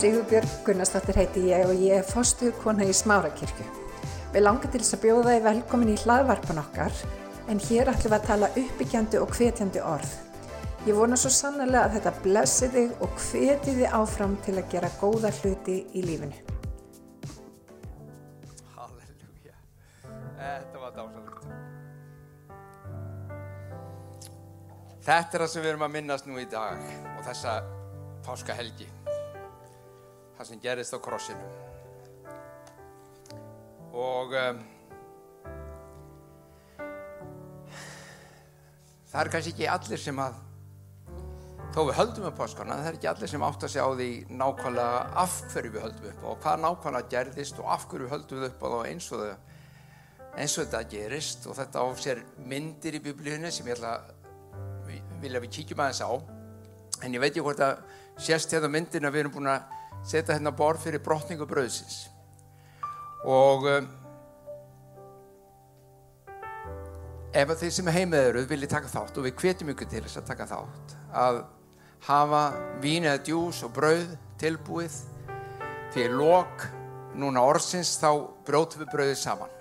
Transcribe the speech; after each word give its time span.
Sigurbjörg 0.00 0.48
Gunnarsdóttir 0.64 1.18
heiti 1.20 1.40
ég 1.50 1.66
og 1.68 1.76
ég 1.76 1.98
er 1.98 2.06
fostuð 2.08 2.54
kona 2.62 2.86
í 2.88 2.92
Smárakirkju. 2.96 3.66
Við 4.32 4.44
langar 4.46 4.70
til 4.72 4.78
þess 4.80 4.94
að 4.96 5.02
bjóða 5.02 5.32
þið 5.34 5.42
velkomin 5.44 5.90
í 5.92 5.96
hlaðvarpan 6.00 6.60
okkar 6.62 7.00
en 7.52 7.58
hér 7.66 7.90
ætlum 7.92 8.14
við 8.14 8.16
að 8.16 8.28
tala 8.30 8.48
uppbyggjandi 8.62 9.18
og 9.20 9.34
hvetjandi 9.36 9.82
orð. 9.84 10.14
Ég 10.86 10.96
vona 10.96 11.18
svo 11.20 11.28
sannlega 11.34 11.82
að 11.82 11.98
þetta 11.98 12.12
blessi 12.24 12.70
þig 12.72 12.94
og 13.04 13.18
hveti 13.26 13.74
þið 13.76 13.96
áfram 13.98 14.38
til 14.46 14.54
að 14.56 14.70
gera 14.72 14.90
góða 15.02 15.32
hluti 15.36 15.76
í 15.92 16.04
lífinu. 16.06 16.38
Halleluja. 18.78 19.58
Þetta 20.38 20.86
var 20.86 20.94
dásalegt. 20.96 21.44
Þetta 25.10 25.36
er 25.36 25.44
það 25.44 25.52
sem 25.52 25.68
við 25.68 25.74
erum 25.74 25.84
að 25.90 25.94
minnast 25.98 26.30
nú 26.30 26.40
í 26.40 26.48
dag 26.48 26.88
og 27.18 27.20
þessa 27.28 27.58
páska 28.24 28.56
helgi. 28.56 28.88
Það 30.40 30.48
sem 30.48 30.60
gerist 30.62 30.94
á 30.96 30.98
krossinu. 31.04 31.48
Og 33.92 34.30
um, 34.40 34.60
það 39.10 39.18
er 39.20 39.30
kannski 39.34 39.50
ekki 39.52 39.66
allir 39.68 40.00
sem 40.00 40.22
að 40.24 40.38
þó 41.74 41.82
við 41.90 41.98
höldum 41.98 42.28
upp 42.30 42.38
páskana, 42.38 42.78
það 42.78 42.88
er 42.88 42.96
ekki 42.96 43.10
allir 43.10 43.32
sem 43.34 43.44
átt 43.50 43.66
að 43.66 43.72
segja 43.74 43.84
á 43.84 43.92
því 43.98 44.06
nákvæmlega 44.40 45.02
af 45.20 45.34
hverju 45.50 45.72
við 45.74 45.84
höldum 45.84 46.06
upp 46.14 46.24
og 46.30 46.38
hvað 46.46 46.62
nákvæmlega 46.64 47.12
gerðist 47.12 47.60
og 47.60 47.68
af 47.74 47.84
hverju 47.90 48.06
við 48.06 48.14
höldum 48.14 48.46
upp 48.48 48.64
og 48.70 48.76
eins 48.86 49.08
og, 49.12 49.26
það, 49.26 49.58
eins 50.38 50.54
og 50.56 50.64
þetta 50.64 50.80
gerist 50.94 51.50
og 51.50 51.58
þetta 51.58 51.82
á 51.84 51.86
sér 52.06 52.22
myndir 52.54 52.96
í 52.96 53.02
biblíunni 53.10 53.52
sem 53.52 53.68
ég 53.68 53.76
ætla 53.76 53.92
að 53.98 54.96
vilja 55.20 55.44
við 55.44 55.52
kíkjum 55.58 55.84
aðeins 55.84 56.00
á 56.00 56.10
en 57.04 57.12
ég 57.12 57.20
veit 57.20 57.28
ekki 57.34 57.44
hvort 57.44 57.60
að 57.68 57.84
sést 58.16 58.56
hérna 58.56 58.72
myndin 58.72 59.04
að 59.04 59.18
við 59.18 59.26
erum 59.26 59.36
búin 59.36 59.52
að 59.52 59.76
setja 60.06 60.34
hérna 60.34 60.52
borð 60.56 60.86
fyrir 60.86 61.02
brotningu 61.04 61.46
bröðsins 61.48 62.02
og 63.28 63.66
um, 63.68 63.88
ef 67.36 67.52
að 67.52 67.62
þið 67.62 67.74
sem 67.76 67.92
heimið 67.94 68.26
eruð 68.30 68.50
viljið 68.50 68.74
taka 68.74 68.92
þátt 68.94 69.20
og 69.20 69.28
við 69.28 69.38
hvetjum 69.44 69.72
ykkur 69.74 69.92
til 69.92 70.04
þess 70.06 70.22
að 70.22 70.28
taka 70.32 70.48
þátt 70.50 70.98
að 71.26 71.40
hafa 72.08 72.42
vín 72.82 73.06
eða 73.06 73.22
djús 73.28 73.62
og 73.66 73.74
brauð 73.76 74.16
tilbúið 74.40 75.00
því 75.92 76.06
að 76.06 76.20
lok 76.22 76.68
núna 77.20 77.42
orðsins 77.44 77.96
þá 78.00 78.10
brótum 78.46 78.84
við 78.84 78.94
brauðið 78.94 79.18
saman 79.20 79.56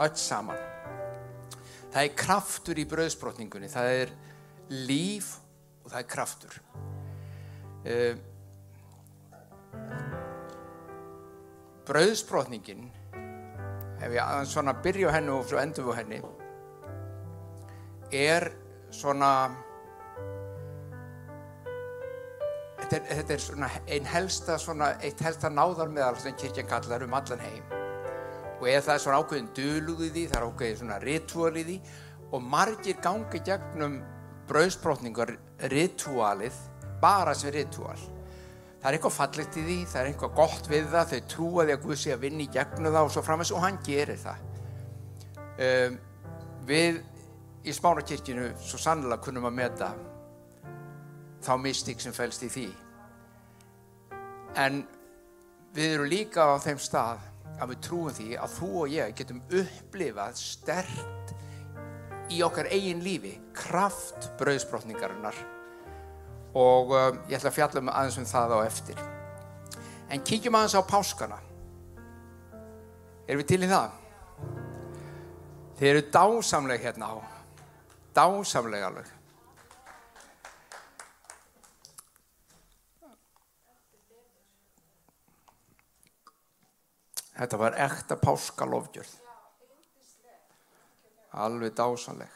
öll 0.00 0.16
saman. 0.16 0.60
Það 1.92 2.02
er 2.06 2.14
kraftur 2.16 2.80
í 2.80 2.88
brauðsbrotningunni 2.88 3.68
það 3.72 3.94
er 4.00 4.12
líf 4.88 5.34
og 5.84 5.92
það 5.92 5.98
er 6.00 6.08
kraftur. 6.08 6.58
Uh, 7.82 8.14
brauðsbrotningin 11.88 12.86
ef 14.02 14.08
ég 14.10 14.22
aðeins 14.22 14.54
svona 14.54 14.74
byrja 14.84 15.10
á 15.10 15.16
hennu 15.16 15.40
og 15.40 15.48
svo 15.48 15.60
endur 15.62 15.90
við 15.90 16.00
henni 16.00 16.22
er 18.12 18.48
svona 18.92 19.32
þetta 22.82 22.98
er, 22.98 23.04
þetta 23.18 23.34
er 23.34 23.42
svona 23.46 23.68
einn 23.86 24.08
helsta 24.12 24.58
svona, 24.60 24.90
eitt 25.00 25.20
helsta 25.24 25.50
náðarmeðal 25.52 26.18
sem 26.20 26.36
kirkjan 26.38 26.68
kallar 26.68 27.04
um 27.06 27.14
allan 27.16 27.40
heim. 27.40 27.76
Og 28.60 28.66
ef 28.70 28.86
það 28.86 28.94
er 28.94 29.04
svona 29.06 29.20
ákveðin 29.22 29.52
döluð 29.56 30.02
í 30.06 30.10
því 30.14 30.24
það 30.30 30.38
er 30.38 30.48
ákveðin 30.48 30.80
svona 30.82 30.98
ritual 31.02 31.54
í 31.56 31.64
því 31.68 31.78
og 32.32 32.48
margir 32.54 32.98
gangi 33.04 33.42
gegnum 33.46 34.00
brauðsbrotningar 34.50 35.36
ritualið 35.72 36.58
bara 37.02 37.34
sem 37.34 37.54
ritual 37.54 38.11
það 38.82 38.88
er 38.90 38.96
eitthvað 38.96 39.14
fallegt 39.14 39.56
í 39.56 39.62
því 39.62 39.76
það 39.86 40.00
er 40.00 40.08
eitthvað 40.10 40.32
gott 40.40 40.70
við 40.70 40.86
það 40.90 41.10
þau 41.12 41.20
trúa 41.30 41.66
því 41.66 41.74
að 41.74 41.84
Guð 41.84 41.98
sé 42.02 42.14
að 42.14 42.24
vinna 42.24 42.42
í 42.42 42.48
gegnum 42.50 42.88
það 42.88 43.04
og 43.06 43.12
svo 43.14 43.22
framins 43.22 43.52
og 43.54 43.62
hann 43.62 43.78
gerir 43.86 44.18
það. 44.18 44.40
Um, 45.62 45.98
við 46.66 46.98
í 47.62 47.74
smánakirkjunu 47.76 48.48
svo 48.58 48.80
sannlega 48.82 49.22
kunnum 49.22 49.46
að 49.46 49.58
meta 49.60 49.92
þá 51.46 51.52
mystík 51.62 52.02
sem 52.02 52.16
fælst 52.16 52.42
í 52.42 52.50
því. 52.50 52.66
En 54.58 54.82
við 55.76 55.94
erum 55.94 56.10
líka 56.10 56.50
á 56.50 56.58
þeim 56.62 56.82
stað 56.82 57.22
að 57.62 57.72
við 57.72 57.82
trúum 57.86 58.14
því 58.18 58.28
að 58.42 58.58
þú 58.58 58.70
og 58.82 58.92
ég 58.96 59.16
getum 59.22 59.42
upplifað 59.62 60.38
stert 60.42 61.34
í 62.34 62.42
okkar 62.42 62.70
eigin 62.72 63.02
lífi 63.04 63.36
kraft 63.54 64.32
brauðsbrotningarinnar 64.40 65.38
og 66.54 66.92
um, 66.92 67.22
ég 67.30 67.38
ætla 67.38 67.50
að 67.50 67.56
fjalla 67.56 67.82
um 67.82 67.90
aðeins 67.92 68.18
um 68.20 68.28
það 68.28 68.54
á 68.54 68.58
eftir. 68.66 69.00
En 70.12 70.24
kíkjum 70.24 70.58
aðeins 70.58 70.76
á 70.76 70.82
páskana. 70.84 71.38
Erum 73.26 73.42
við 73.42 73.48
til 73.52 73.62
í 73.64 73.70
það? 73.70 73.98
Þeir 75.80 75.90
eru 75.94 76.04
dásamleg 76.14 76.84
hérna 76.84 77.10
á. 77.12 77.16
Dásamleg 78.16 78.86
alveg. 78.86 79.10
Þetta 87.32 87.58
var 87.58 87.80
ekta 87.80 88.20
páskalofgjörð 88.20 89.18
alveg 91.32 91.72
dásamleg 91.72 92.28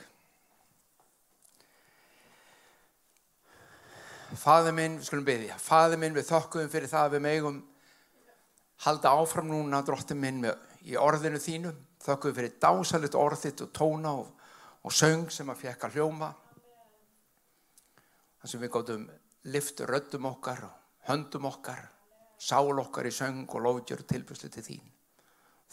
Faði 4.34 4.72
minn, 4.75 4.97
við 4.98 5.06
skulum 5.06 5.26
byggja, 5.26 5.59
faði 5.62 5.98
minn 6.03 6.16
við 6.16 6.26
þokkuðum 6.31 6.70
fyrir 6.72 6.91
það 6.91 7.04
að 7.04 7.12
við 7.14 7.22
megum 7.26 7.60
halda 8.87 9.12
áfram 9.16 9.53
núna 9.53 9.82
drottin 9.87 10.19
minn 10.20 10.41
með, 10.42 10.56
í 10.82 10.97
orðinu 10.98 11.38
þínu, 11.41 11.70
þokkuðum 12.03 12.38
fyrir 12.41 12.56
dásalit 12.62 13.15
orðitt 13.19 13.62
og 13.62 13.70
tóna 13.76 14.16
og, 14.19 14.32
og 14.82 14.94
söng 14.94 15.31
sem 15.31 15.53
að 15.53 15.62
fjekka 15.62 15.92
hljóma. 15.94 16.32
Þannig 18.41 18.53
sem 18.53 18.66
við 18.66 18.75
góðum 18.75 19.06
liftu 19.47 19.86
röddum 19.86 20.26
okkar 20.32 20.66
höndum 21.06 21.47
okkar, 21.47 21.86
sál 22.38 22.75
okkar 22.81 23.06
í 23.06 23.15
söng 23.15 23.47
og 23.47 23.62
lofgjör 23.62 24.03
tilbúslu 24.10 24.50
til 24.50 24.65
þín. 24.66 24.86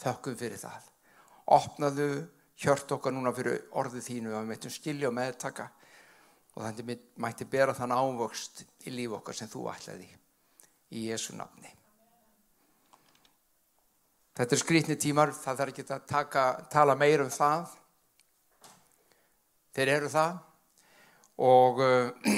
Þokkuðum 0.02 0.38
fyrir 0.38 0.60
það. 0.62 0.90
Opnaðu 1.54 2.08
hjört 2.62 2.92
okkar 2.94 3.14
núna 3.14 3.34
fyrir 3.34 3.64
orðið 3.74 4.06
þínu 4.08 4.32
að 4.32 4.44
við 4.44 4.52
meitum 4.52 4.74
skilja 4.74 5.10
og 5.10 5.16
meðtaka 5.18 5.68
og 6.54 6.62
þannig 6.62 7.00
mætti 7.18 7.46
bera 7.50 7.74
þann 7.74 7.94
ávöxt 7.94 8.62
í 8.86 8.92
líf 8.94 9.16
okkar 9.18 9.36
sem 9.36 9.50
þú 9.50 9.66
ætlaði 9.72 10.06
í 10.94 11.08
Jésu 11.08 11.34
nafni. 11.34 11.70
Þetta 14.34 14.54
er 14.54 14.60
skrítni 14.60 14.96
tímar, 14.98 15.32
það 15.34 15.60
þarf 15.60 15.72
ekki 15.72 15.84
að 15.94 16.06
taka, 16.10 16.44
tala 16.70 16.96
meir 16.98 17.22
um 17.22 17.30
það. 17.30 17.68
Þeir 19.74 19.92
eru 19.96 20.10
það 20.10 20.38
og 21.44 21.80
uh, 21.82 22.10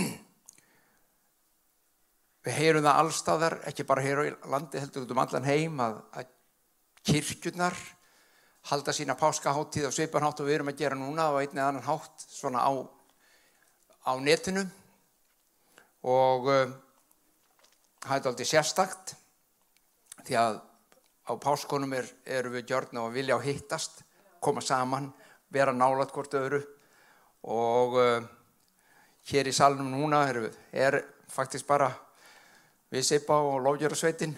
við 2.44 2.56
heyrum 2.56 2.84
það 2.84 3.00
allstaðar, 3.02 3.58
ekki 3.68 3.88
bara 3.88 4.04
hér 4.04 4.22
á 4.24 4.48
landi, 4.52 4.80
heldur 4.80 5.04
út 5.04 5.12
um 5.12 5.22
allan 5.24 5.48
heim 5.48 5.80
að, 5.84 6.00
að 6.16 6.32
kirkjurnar 7.06 7.76
halda 8.66 8.92
sína 8.96 9.14
páskaháttíð 9.18 9.88
á 9.88 9.90
sveipanhátt 9.94 10.40
og 10.42 10.48
við 10.48 10.58
erum 10.58 10.72
að 10.72 10.80
gera 10.80 10.98
núna 10.98 11.28
á 11.30 11.38
einni 11.38 11.62
annan 11.62 11.84
hátt 11.86 12.24
svona 12.24 12.64
á 12.64 12.72
á 14.06 14.12
netinu 14.22 14.62
og 16.06 16.46
uh, 16.46 16.70
það 18.06 18.16
er 18.16 18.30
aldrei 18.30 18.46
sérstakt 18.46 19.16
því 20.26 20.38
að 20.38 20.60
á 21.26 21.32
páskonum 21.42 21.94
er, 21.98 22.06
eru 22.22 22.52
við 22.54 22.70
gjörna 22.70 23.02
og 23.02 23.14
vilja 23.16 23.34
á 23.34 23.42
hittast, 23.42 24.04
koma 24.38 24.62
saman, 24.62 25.10
vera 25.50 25.74
nálat 25.74 26.12
hvort 26.14 26.34
öðru 26.38 26.62
og 27.50 27.98
uh, 27.98 28.26
hér 29.26 29.50
í 29.50 29.54
salnum 29.54 29.90
núna 29.90 30.22
er, 30.30 30.42
er 30.70 31.00
faktisk 31.32 31.66
bara 31.66 31.90
við 32.94 33.02
Sippa 33.08 33.40
og 33.42 33.58
Lófjörðarsveitin 33.66 34.36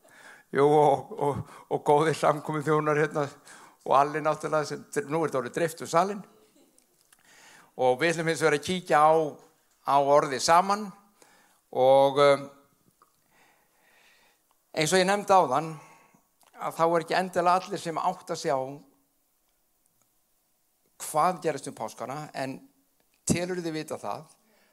og, 0.62 1.10
og, 1.18 1.40
og 1.70 1.82
góðir 1.86 2.18
samkomið 2.18 2.70
þjónar 2.70 3.02
hérna 3.02 3.26
og 3.86 3.96
allir 3.98 4.22
náttúrulega 4.22 4.68
sem 4.70 5.10
nú 5.10 5.24
er 5.24 5.30
þetta 5.30 5.42
orðið 5.42 5.56
dreift 5.58 5.82
úr 5.82 5.90
salin 5.90 6.22
og 7.76 8.00
við 8.00 8.14
ætlum 8.14 8.30
hins 8.30 8.42
vegar 8.42 8.56
að 8.58 8.66
kíkja 8.66 9.02
á, 9.02 9.12
á 9.86 9.96
orðið 10.00 10.42
saman. 10.44 10.88
Og 11.70 12.18
um, 12.18 12.48
eins 14.74 14.92
og 14.92 15.02
ég 15.02 15.06
nefndi 15.06 15.36
á 15.36 15.42
þann 15.54 15.70
að 16.60 16.76
þá 16.76 16.84
er 16.86 17.04
ekki 17.04 17.18
endilega 17.18 17.60
allir 17.60 17.82
sem 17.82 18.00
átt 18.00 18.32
að 18.34 18.42
sjá 18.42 18.56
hvað 21.00 21.38
gerist 21.44 21.70
um 21.70 21.76
páskana 21.76 22.18
en 22.36 22.58
telur 23.28 23.62
þið 23.62 23.78
vita 23.78 23.96
það 24.00 24.26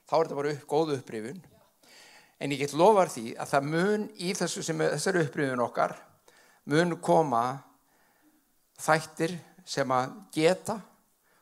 þá 0.08 0.18
er 0.18 0.28
þetta 0.28 0.40
bara 0.40 0.52
upp, 0.56 0.66
góð 0.68 0.94
upprifun. 0.98 1.40
En 2.38 2.54
ég 2.54 2.62
get 2.62 2.76
lofar 2.78 3.10
því 3.12 3.32
að 3.40 3.54
það 3.54 3.72
mun 3.72 4.04
í 4.22 4.34
þessu 4.38 4.64
sem 4.66 4.84
þessari 4.84 5.24
upprifun 5.26 5.64
okkar 5.64 5.96
mun 6.68 6.98
koma 7.02 7.46
þættir 8.78 9.34
sem 9.68 9.92
að 9.92 10.14
geta 10.36 10.78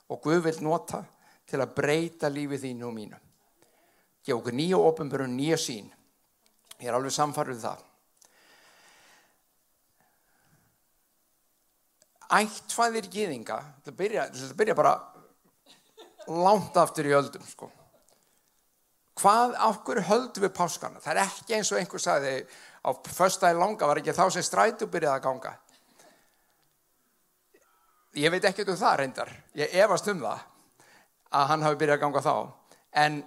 og 0.10 0.22
Guð 0.22 0.46
vil 0.46 0.58
nota 0.66 1.02
til 1.50 1.62
að 1.62 1.74
breyta 1.78 2.30
lífið 2.32 2.68
þínu 2.68 2.88
og 2.88 2.96
mínu. 2.96 3.20
Geð 4.26 4.40
okkur 4.40 4.56
nýja 4.58 4.80
ofinbjörn, 4.82 5.36
nýja 5.38 5.58
sín. 5.62 5.92
Ég 6.82 6.90
er 6.90 6.98
alveg 6.98 7.14
samfarið 7.14 7.60
um 7.60 7.64
það. 7.68 7.84
Ættfæðir 12.36 13.10
gýðinga, 13.14 13.58
þetta 13.78 13.98
byrja, 14.00 14.24
byrja 14.58 14.76
bara 14.78 14.96
langt 16.28 16.78
aftur 16.82 17.06
í 17.06 17.14
öldum 17.14 17.44
sko. 17.46 17.70
Hvað, 19.16 19.54
af 19.62 19.78
hverju 19.86 20.08
höldum 20.10 20.44
við 20.44 20.56
páskana? 20.58 21.00
Það 21.00 21.14
er 21.14 21.22
ekki 21.22 21.56
eins 21.56 21.70
og 21.72 21.80
einhver 21.80 22.02
sagði 22.04 22.34
á 22.84 22.90
förstæði 23.16 23.62
langa 23.62 23.88
var 23.88 24.02
ekki 24.02 24.16
þá 24.18 24.26
sem 24.34 24.44
strætu 24.44 24.90
byrjaði 24.92 25.22
að 25.22 25.24
ganga. 25.30 25.54
Ég 28.20 28.34
veit 28.34 28.48
ekki 28.48 28.66
um 28.66 28.80
það 28.80 28.98
reyndar, 29.00 29.32
ég 29.56 29.78
efast 29.86 30.10
um 30.12 30.26
það 30.26 30.44
að 31.36 31.48
hann 31.52 31.66
hafi 31.66 31.80
byrjað 31.82 31.98
að 31.98 32.04
ganga 32.06 32.24
þá. 32.26 32.36
En 33.04 33.18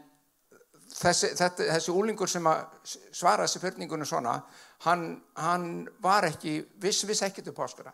þessi, 0.93 1.33
þetta, 1.37 1.67
þessi 1.75 1.95
úlingur 1.95 2.31
sem 2.31 2.49
svara 2.85 3.45
þessi 3.45 3.63
förningunum 3.63 4.09
svona, 4.09 4.39
hann, 4.87 5.09
hann 5.39 5.67
var 6.05 6.29
ekki, 6.31 6.61
viss, 6.83 7.05
viss 7.09 7.25
ekkert 7.27 7.51
um 7.53 7.59
páskana. 7.59 7.93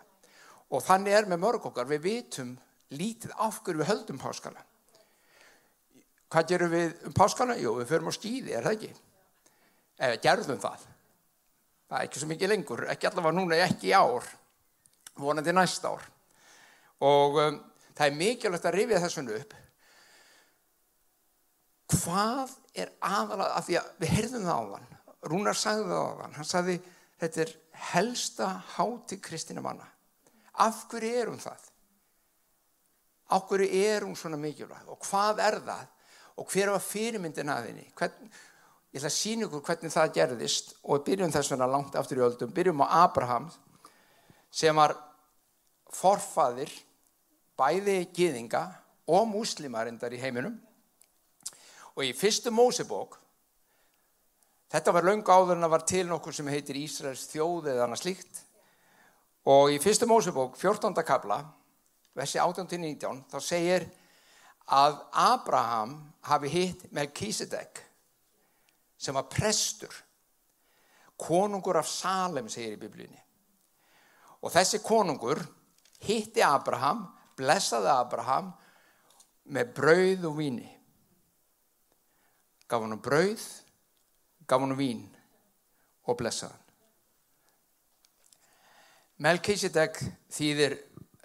Og 0.74 0.82
þannig 0.84 1.16
er 1.16 1.28
með 1.30 1.42
mörg 1.42 1.66
okkar, 1.70 1.88
við 1.90 2.06
vitum 2.06 2.54
lítið 2.94 3.34
af 3.42 3.60
hverju 3.64 3.82
við 3.82 3.90
höldum 3.90 4.20
páskana. 4.22 4.62
Hvað 6.32 6.48
gerum 6.50 6.72
við 6.72 6.94
um 7.06 7.14
páskana? 7.14 7.58
Jú, 7.60 7.76
við 7.78 7.90
förum 7.90 8.10
á 8.10 8.12
skýði, 8.14 8.54
er 8.54 8.66
það 8.66 8.78
ekki? 8.78 8.94
Eða 10.02 10.22
gerðum 10.24 10.62
það. 10.62 10.88
Það 11.84 11.98
er 11.98 12.08
ekki 12.08 12.22
svo 12.22 12.30
mikið 12.30 12.50
lengur, 12.50 12.86
ekki 12.90 13.08
allavega 13.10 13.36
núna, 13.36 13.60
ekki 13.62 13.90
í 13.92 13.94
ár, 13.94 14.26
vonandi 15.20 15.52
næsta 15.54 15.92
ár. 15.94 16.08
Og 17.04 17.38
um, 17.42 17.60
það 17.94 18.06
er 18.08 18.18
mikilvægt 18.18 18.66
að 18.66 18.76
rifja 18.78 19.02
þessum 19.04 19.30
upp. 19.36 19.54
Hvað 21.92 22.54
er 22.74 22.92
aðalega, 23.04 23.50
af 23.58 23.66
því 23.66 23.78
að 23.80 23.90
við 24.00 24.14
heyrðum 24.16 24.46
það 24.48 24.54
á 24.56 24.64
hann, 24.74 24.90
Rúnar 25.24 25.56
sagði 25.56 25.84
það 25.88 26.00
á 26.04 26.20
hann, 26.22 26.36
hann 26.38 26.48
sagði 26.48 26.78
þetta 27.20 27.42
er 27.44 27.52
helsta 27.90 28.48
háti 28.76 29.20
kristina 29.24 29.64
manna. 29.64 29.86
Af 30.64 30.84
hverju 30.90 31.20
er 31.20 31.30
hún 31.32 31.42
það? 31.42 31.70
Af 33.34 33.48
hverju 33.48 33.68
er 33.84 34.06
hún 34.06 34.16
svona 34.18 34.38
mikilvægt 34.40 34.90
og 34.92 35.00
hvað 35.08 35.42
er 35.44 35.60
það? 35.64 35.86
og 36.36 36.50
hver 36.50 36.72
var 36.74 36.82
fyrirmyndin 36.82 37.52
að 37.52 37.70
henni 37.70 37.86
Hvern, 37.94 38.30
ég 38.94 38.98
ætla 38.98 39.10
að 39.10 39.16
sína 39.16 39.46
ykkur 39.46 39.62
hvernig 39.68 39.94
það 39.94 40.14
gerðist 40.18 40.74
og 40.82 41.04
byrjum 41.06 41.34
þess 41.34 41.52
vegna 41.52 41.70
langt 41.70 41.98
aftur 41.98 42.20
í 42.20 42.24
öldum 42.26 42.54
byrjum 42.54 42.82
á 42.82 43.04
Abraham 43.04 43.50
sem 44.54 44.74
var 44.76 44.96
forfaðir 45.94 46.72
bæði 47.58 48.00
giðinga 48.14 48.64
og 49.06 49.28
múslimarindar 49.30 50.14
í 50.14 50.22
heiminum 50.22 50.56
og 51.94 52.02
í 52.06 52.14
fyrstu 52.16 52.50
Mósebók 52.54 53.18
þetta 54.74 54.94
var 54.94 55.06
laung 55.06 55.22
áður 55.22 55.56
en 55.56 55.66
það 55.66 55.74
var 55.76 55.84
til 55.88 56.06
nokkur 56.08 56.34
sem 56.34 56.50
heitir 56.50 56.78
Ísraels 56.80 57.28
þjóð 57.30 57.70
eða 57.74 57.86
annað 57.86 58.02
slíkt 58.02 58.40
og 59.50 59.74
í 59.74 59.78
fyrstu 59.82 60.08
Mósebók 60.10 60.58
14. 60.58 60.94
kabla 61.06 61.38
versi 62.16 62.40
18-19 62.42 63.24
þá 63.30 63.38
segir 63.42 63.86
að 64.74 64.98
Abraham 65.12 65.98
hafi 66.26 66.50
hitt 66.50 66.86
Melchizedek 66.94 67.82
sem 68.98 69.14
var 69.14 69.28
prestur 69.30 69.94
konungur 71.20 71.78
af 71.78 71.88
Salem 71.90 72.48
segir 72.50 72.74
í 72.74 72.80
biblíunni 72.80 73.20
og 74.42 74.52
þessi 74.52 74.82
konungur 74.82 75.38
hitti 76.04 76.42
Abraham 76.42 77.06
blessaði 77.38 77.92
Abraham 77.92 78.50
með 79.54 79.74
brauð 79.76 80.30
og 80.30 80.40
víni 80.40 80.73
gaf 82.68 82.82
hann 82.84 83.00
brauð 83.04 83.46
gaf 84.48 84.60
hann 84.60 84.76
vín 84.78 85.06
og 86.04 86.18
blessaði 86.20 86.52
hann 86.52 86.64
Melchizedek 89.24 90.00
þýðir 90.34 90.74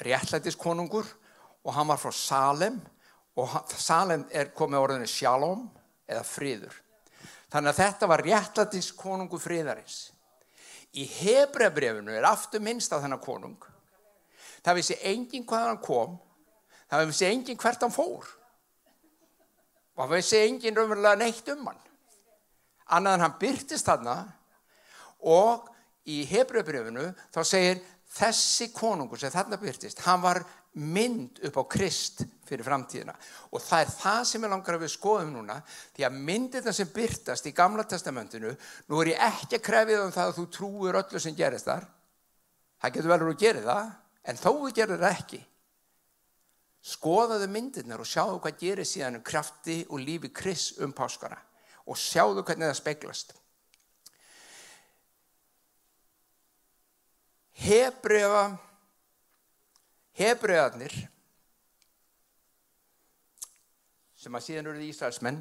réttlætiskonungur 0.06 1.07
og 1.65 1.74
hann 1.74 1.89
var 1.89 1.97
frá 1.97 2.13
Salem 2.13 2.77
og 3.39 3.56
Salem 3.74 4.27
er 4.31 4.51
komið 4.56 4.83
orðinu 4.83 5.09
shalom 5.09 5.65
eða 6.09 6.21
friður. 6.27 6.75
Þannig 7.50 7.71
að 7.71 7.80
þetta 7.81 8.09
var 8.12 8.24
réttlatins 8.25 8.92
konungu 8.94 9.39
friðarins. 9.42 10.00
Í 10.94 11.06
Hebreabrefinu 11.06 12.13
er 12.13 12.27
aftur 12.30 12.62
minnst 12.62 12.94
á 12.94 13.01
þennan 13.01 13.21
konung. 13.21 13.57
Það 14.62 14.80
vissi 14.81 14.97
engin 15.09 15.45
hvað 15.50 15.68
hann 15.68 15.81
kom, 15.81 16.18
það 16.89 17.06
vissi 17.09 17.27
engin 17.30 17.57
hvert 17.57 17.85
hann 17.85 17.94
fór. 17.94 18.27
Og 20.00 20.06
það 20.07 20.16
vissi 20.16 20.42
engin 20.46 20.78
raunverulega 20.80 21.19
neitt 21.19 21.51
um 21.51 21.68
hann. 21.68 21.80
Annað 22.96 23.18
en 23.18 23.25
hann 23.25 23.40
byrtist 23.42 23.90
þarna 23.90 24.16
og 25.28 25.68
í 26.10 26.24
Hebreabrefinu 26.30 27.10
þá 27.36 27.42
segir 27.44 27.81
þessi 28.16 28.72
konungu 28.74 29.19
sem 29.19 29.30
þarna 29.34 29.60
byrtist, 29.62 30.00
hann 30.07 30.24
var 30.24 30.42
mynd 30.80 31.42
upp 31.46 31.57
á 31.60 31.63
Krist 31.75 32.24
fyrir 32.48 32.66
framtíðina 32.66 33.13
og 33.50 33.62
það 33.62 33.84
er 33.84 33.94
það 33.94 34.19
sem 34.30 34.44
ég 34.46 34.51
langar 34.54 34.78
að 34.78 34.84
við 34.86 34.92
skoðum 34.94 35.31
núna 35.34 35.57
því 35.68 36.06
að 36.06 36.19
myndirna 36.30 36.74
sem 36.78 36.92
byrtast 36.94 37.50
í 37.50 37.54
gamla 37.57 37.86
testamentinu 37.90 38.54
nú 38.54 39.02
er 39.02 39.12
ég 39.13 39.24
ekki 39.30 39.57
að 39.57 39.66
krefið 39.66 40.04
um 40.04 40.13
það 40.13 40.30
að 40.30 40.38
þú 40.38 40.45
trúir 40.56 41.00
öllu 41.02 41.22
sem 41.22 41.38
gerist 41.38 41.69
þar 41.69 41.88
það 42.80 42.94
getur 42.95 43.12
vel 43.12 43.18
að 43.18 43.25
þú 43.25 43.38
gerir 43.44 43.66
það 43.66 43.90
en 44.30 44.42
þó 44.44 44.50
þú 44.50 44.72
gerir 44.78 45.02
það 45.02 45.18
ekki 45.18 45.42
skoðaðu 46.86 47.50
myndirnar 47.52 48.00
og 48.02 48.08
sjáðu 48.08 48.40
hvað 48.44 48.60
gerir 48.62 48.88
síðan 48.88 49.20
um 49.20 49.26
krafti 49.26 49.81
og 49.90 50.00
lífi 50.04 50.31
Kris 50.31 50.72
um 50.80 50.94
páskana. 50.96 51.38
Og 51.90 51.98
sjáðu 52.00 52.44
hvernig 52.46 52.70
það 52.70 52.80
speglast. 52.80 53.36
Hebrefa 57.60 58.44
Hebreðarnir 60.20 60.94
sem 64.20 64.36
að 64.36 64.46
síðan 64.46 64.68
eruð 64.68 64.88
Ísraelsmenn 64.90 65.40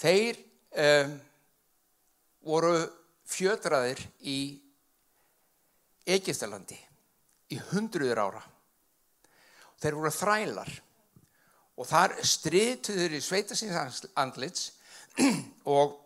þeir 0.00 0.38
um, 0.84 1.16
voru 2.48 2.72
fjötraðir 3.28 4.00
í 4.24 4.38
Egiptalandi 6.08 6.78
í 7.52 7.58
hundruður 7.70 8.22
ára 8.24 8.42
þeir 9.80 9.98
voru 9.98 10.12
þrælar 10.14 10.72
og 11.80 11.88
þar 11.88 12.16
strituður 12.26 13.16
í 13.16 13.22
sveitasins 13.24 14.04
andlits 14.20 14.72
og, 15.76 15.96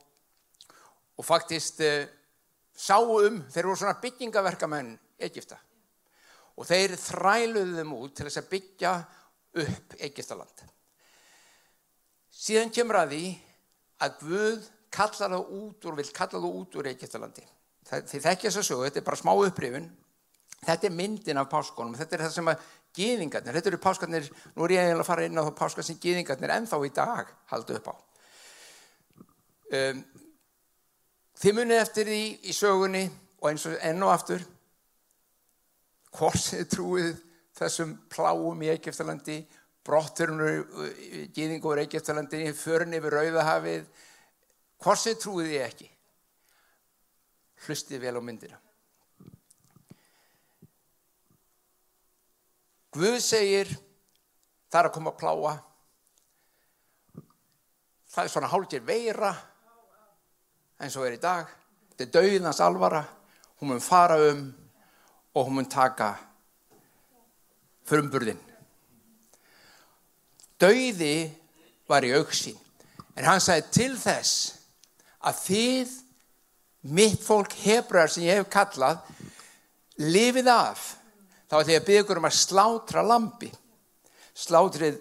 og 1.18 1.26
faktist 1.26 1.82
uh, 1.84 2.04
sáu 2.74 3.18
um, 3.20 3.42
þeir 3.50 3.70
voru 3.70 3.80
svona 3.82 4.00
byggingaverkamenn 4.02 4.94
Egipta 5.24 5.58
og 6.54 6.68
þeir 6.68 6.94
þræluðu 6.98 7.80
þeim 7.80 7.96
út 7.96 8.14
til 8.14 8.28
þess 8.28 8.40
að 8.40 8.50
byggja 8.52 8.92
upp 9.64 9.96
Egistaland. 10.02 10.62
Síðan 12.34 12.72
kemur 12.74 12.98
að 13.00 13.14
því 13.14 13.24
að 14.04 14.16
Guð 14.20 14.70
kallar 14.94 15.34
það 15.34 15.52
út 15.58 15.86
og 15.88 15.98
vil 15.98 16.06
kalla 16.14 16.40
það 16.40 16.56
út 16.60 16.78
úr 16.78 16.88
Egistalandi. 16.92 17.44
Þið 17.90 18.24
þekkja 18.26 18.48
þess 18.50 18.60
að 18.60 18.66
sögu, 18.68 18.86
þetta 18.86 19.00
er 19.00 19.06
bara 19.08 19.20
smá 19.20 19.32
upprifun. 19.34 19.90
Þetta 20.64 20.88
er 20.88 20.96
myndin 20.96 21.40
af 21.40 21.50
páskonum, 21.52 21.96
þetta 21.98 22.16
er 22.16 22.24
það 22.24 22.36
sem 22.38 22.50
gýðingarnir, 22.94 23.56
þetta 23.58 23.70
eru 23.72 23.80
páskarnir, 23.82 24.28
nú 24.54 24.66
er 24.66 24.76
ég 24.76 24.84
eiginlega 24.84 25.04
að 25.04 25.08
fara 25.08 25.26
inn 25.26 25.38
á 25.38 25.46
það 25.46 25.56
páskar 25.58 25.86
sem 25.86 25.98
gýðingarnir 26.02 26.54
ennþá 26.54 26.80
í 26.86 26.92
dag 26.94 27.32
haldu 27.50 27.78
upp 27.78 27.90
á. 27.90 27.94
Um, 29.74 30.02
þið 31.42 31.56
munið 31.58 31.80
eftir 31.80 32.10
því 32.10 32.22
í 32.46 32.54
sögunni 32.54 33.04
og 33.40 33.50
eins 33.50 33.66
og 33.68 33.78
enn 33.82 34.04
og 34.06 34.14
aftur 34.14 34.44
hvort 36.14 36.38
þið 36.46 36.66
trúið 36.70 37.12
þessum 37.58 37.94
pláum 38.10 38.62
í 38.62 38.70
Egeftalandi, 38.72 39.38
brotturinu 39.84 41.28
gýðingur 41.34 41.82
í 41.82 41.86
Egeftalandi, 41.88 42.44
förin 42.58 42.94
yfir 42.96 43.18
Rauðahafið, 43.18 43.88
hvort 44.82 45.02
þið 45.06 45.18
trúið 45.22 45.50
þið 45.52 45.64
ekki. 45.66 45.90
Hlustið 47.64 48.06
vel 48.06 48.18
á 48.18 48.22
myndina. 48.22 48.63
Guð 52.94 53.16
segir, 53.18 53.70
það 54.70 54.80
er 54.80 54.88
að 54.88 54.94
koma 54.94 55.10
að 55.10 55.18
pláa, 55.18 55.54
það 58.14 58.22
er 58.22 58.30
svona 58.30 58.50
hálfgeir 58.52 58.84
veira, 58.86 59.32
eins 60.78 60.94
og 60.94 61.08
er 61.08 61.16
í 61.16 61.22
dag, 61.22 61.50
þetta 61.90 62.06
er 62.06 62.12
dauðnans 62.14 62.62
alvara, 62.62 63.02
hún 63.58 63.72
mun 63.72 63.82
fara 63.82 64.20
um 64.30 64.46
og 65.34 65.48
hún 65.48 65.58
mun 65.58 65.66
taka 65.70 66.12
frumburðin. 67.88 68.38
Dauði 70.62 71.16
var 71.90 72.06
í 72.06 72.14
auksín 72.14 72.58
en 73.18 73.26
hann 73.26 73.42
sagði 73.42 73.72
til 73.74 73.92
þess 73.98 74.54
að 75.24 75.40
þið, 75.48 75.94
mitt 76.94 77.22
fólk 77.24 77.58
hebrar 77.64 78.12
sem 78.12 78.28
ég 78.28 78.38
hef 78.38 78.50
kallað, 78.52 79.02
lifið 79.98 80.50
af. 80.52 80.92
Þá 81.54 81.58
er 81.60 81.66
því 81.68 81.74
að 81.78 81.84
byggja 81.86 82.16
um 82.18 82.26
að 82.26 82.34
slátra 82.34 83.02
lampi. 83.06 83.50
Slátrið 84.34 84.96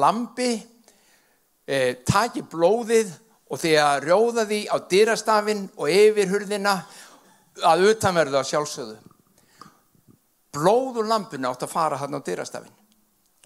lampi, 0.00 0.52
eh, 1.68 2.00
taki 2.08 2.40
blóðið 2.48 3.10
og 3.52 3.60
því 3.60 3.72
að 3.82 4.06
rjóða 4.06 4.46
því 4.48 4.60
á 4.72 4.76
dýrastafinn 4.88 5.66
og 5.76 5.90
yfir 5.92 6.32
hurðina 6.32 6.78
að 7.60 7.84
utanverða 7.90 8.40
sjálfsögðu. 8.48 8.96
Blóð 10.56 11.02
úr 11.02 11.10
lampinu 11.12 11.50
átt 11.50 11.66
að 11.68 11.74
fara 11.74 12.00
hann 12.00 12.16
á 12.16 12.24
dyrastafin 12.24 12.72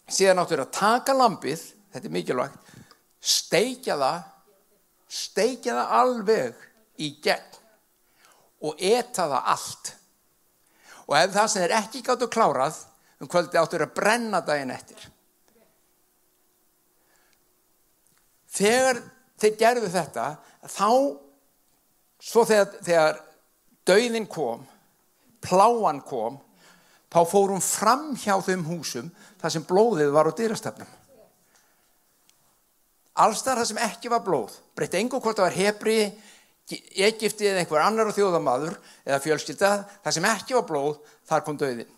síðan 0.08 0.42
áttur 0.42 0.64
að 0.64 0.72
taka 0.74 1.14
lampið 1.16 1.60
þetta 1.92 2.08
er 2.08 2.14
mikilvægt 2.14 2.74
steikja 3.20 3.96
það 4.00 4.18
steikja 5.18 5.76
það 5.76 5.94
alveg 6.00 6.66
í 7.04 7.10
gegn 7.24 7.56
og 8.68 8.82
eta 8.82 9.28
það 9.28 9.50
allt 9.54 9.92
og 11.08 11.16
ef 11.16 11.32
það 11.34 11.52
sem 11.52 11.64
er 11.64 11.76
ekki 11.80 12.02
gáttu 12.04 12.28
klárað 12.30 12.82
um 13.18 13.30
kvöldi 13.30 13.58
áttur 13.58 13.86
að 13.86 13.94
brenna 13.96 14.42
daginn 14.44 14.74
eftir. 14.74 14.98
Þegar 18.58 19.00
þeir 19.38 19.56
gerðu 19.60 19.90
þetta 19.92 20.26
þá 20.68 20.90
svo 22.18 22.44
þegar, 22.48 22.70
þegar 22.82 23.20
dauðin 23.88 24.28
kom 24.30 24.66
pláan 25.44 26.00
kom 26.04 26.38
þá 27.08 27.20
fórum 27.30 27.62
fram 27.64 28.10
hjá 28.18 28.34
þeim 28.44 28.66
húsum 28.68 29.10
þar 29.40 29.54
sem 29.54 29.66
blóðið 29.68 30.10
var 30.12 30.28
á 30.28 30.32
dyrastefnum. 30.36 30.88
Allstar 33.18 33.58
það 33.58 33.70
sem 33.70 33.80
ekki 33.86 34.10
var 34.12 34.24
blóð 34.26 34.58
breytti 34.76 35.00
engu 35.00 35.22
hvort 35.22 35.38
það 35.38 35.48
var 35.48 35.58
hebri 35.58 36.00
Egipti 36.68 37.46
eða 37.48 37.62
einhver 37.62 37.80
annar 37.80 38.10
þjóðamadur 38.12 38.74
eða 39.06 39.20
fjölskylda, 39.24 39.70
það 40.04 40.16
sem 40.16 40.26
ekki 40.28 40.56
var 40.58 40.66
blóð 40.68 40.98
þar 41.28 41.44
kom 41.46 41.60
döðin 41.60 41.94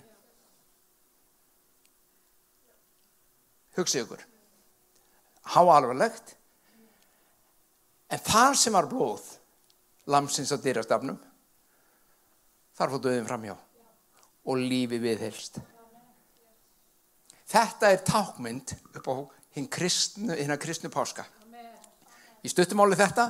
hugsið 3.79 4.05
ykkur. 4.05 4.23
Há 5.51 5.61
alvarlegt. 5.63 6.35
En 8.11 8.23
þar 8.27 8.59
sem 8.59 8.75
var 8.75 8.91
blóð 8.91 9.25
lamsins 10.11 10.53
á 10.55 10.59
dýrastafnum 10.59 11.19
þar 12.77 12.95
fór 12.95 13.05
döðin 13.07 13.29
framhjá 13.29 13.57
og 14.51 14.59
lífi 14.59 14.99
viðhelst 15.03 15.61
þetta 17.51 17.91
er 17.91 18.03
tákmynd 18.07 18.75
upp 19.01 19.11
á 19.11 19.15
hinn 19.57 19.69
kristnu, 19.71 20.37
kristnu 20.61 20.91
páska. 20.93 21.27
Í 22.41 22.49
stuttumáli 22.49 22.97
þetta 22.97 23.27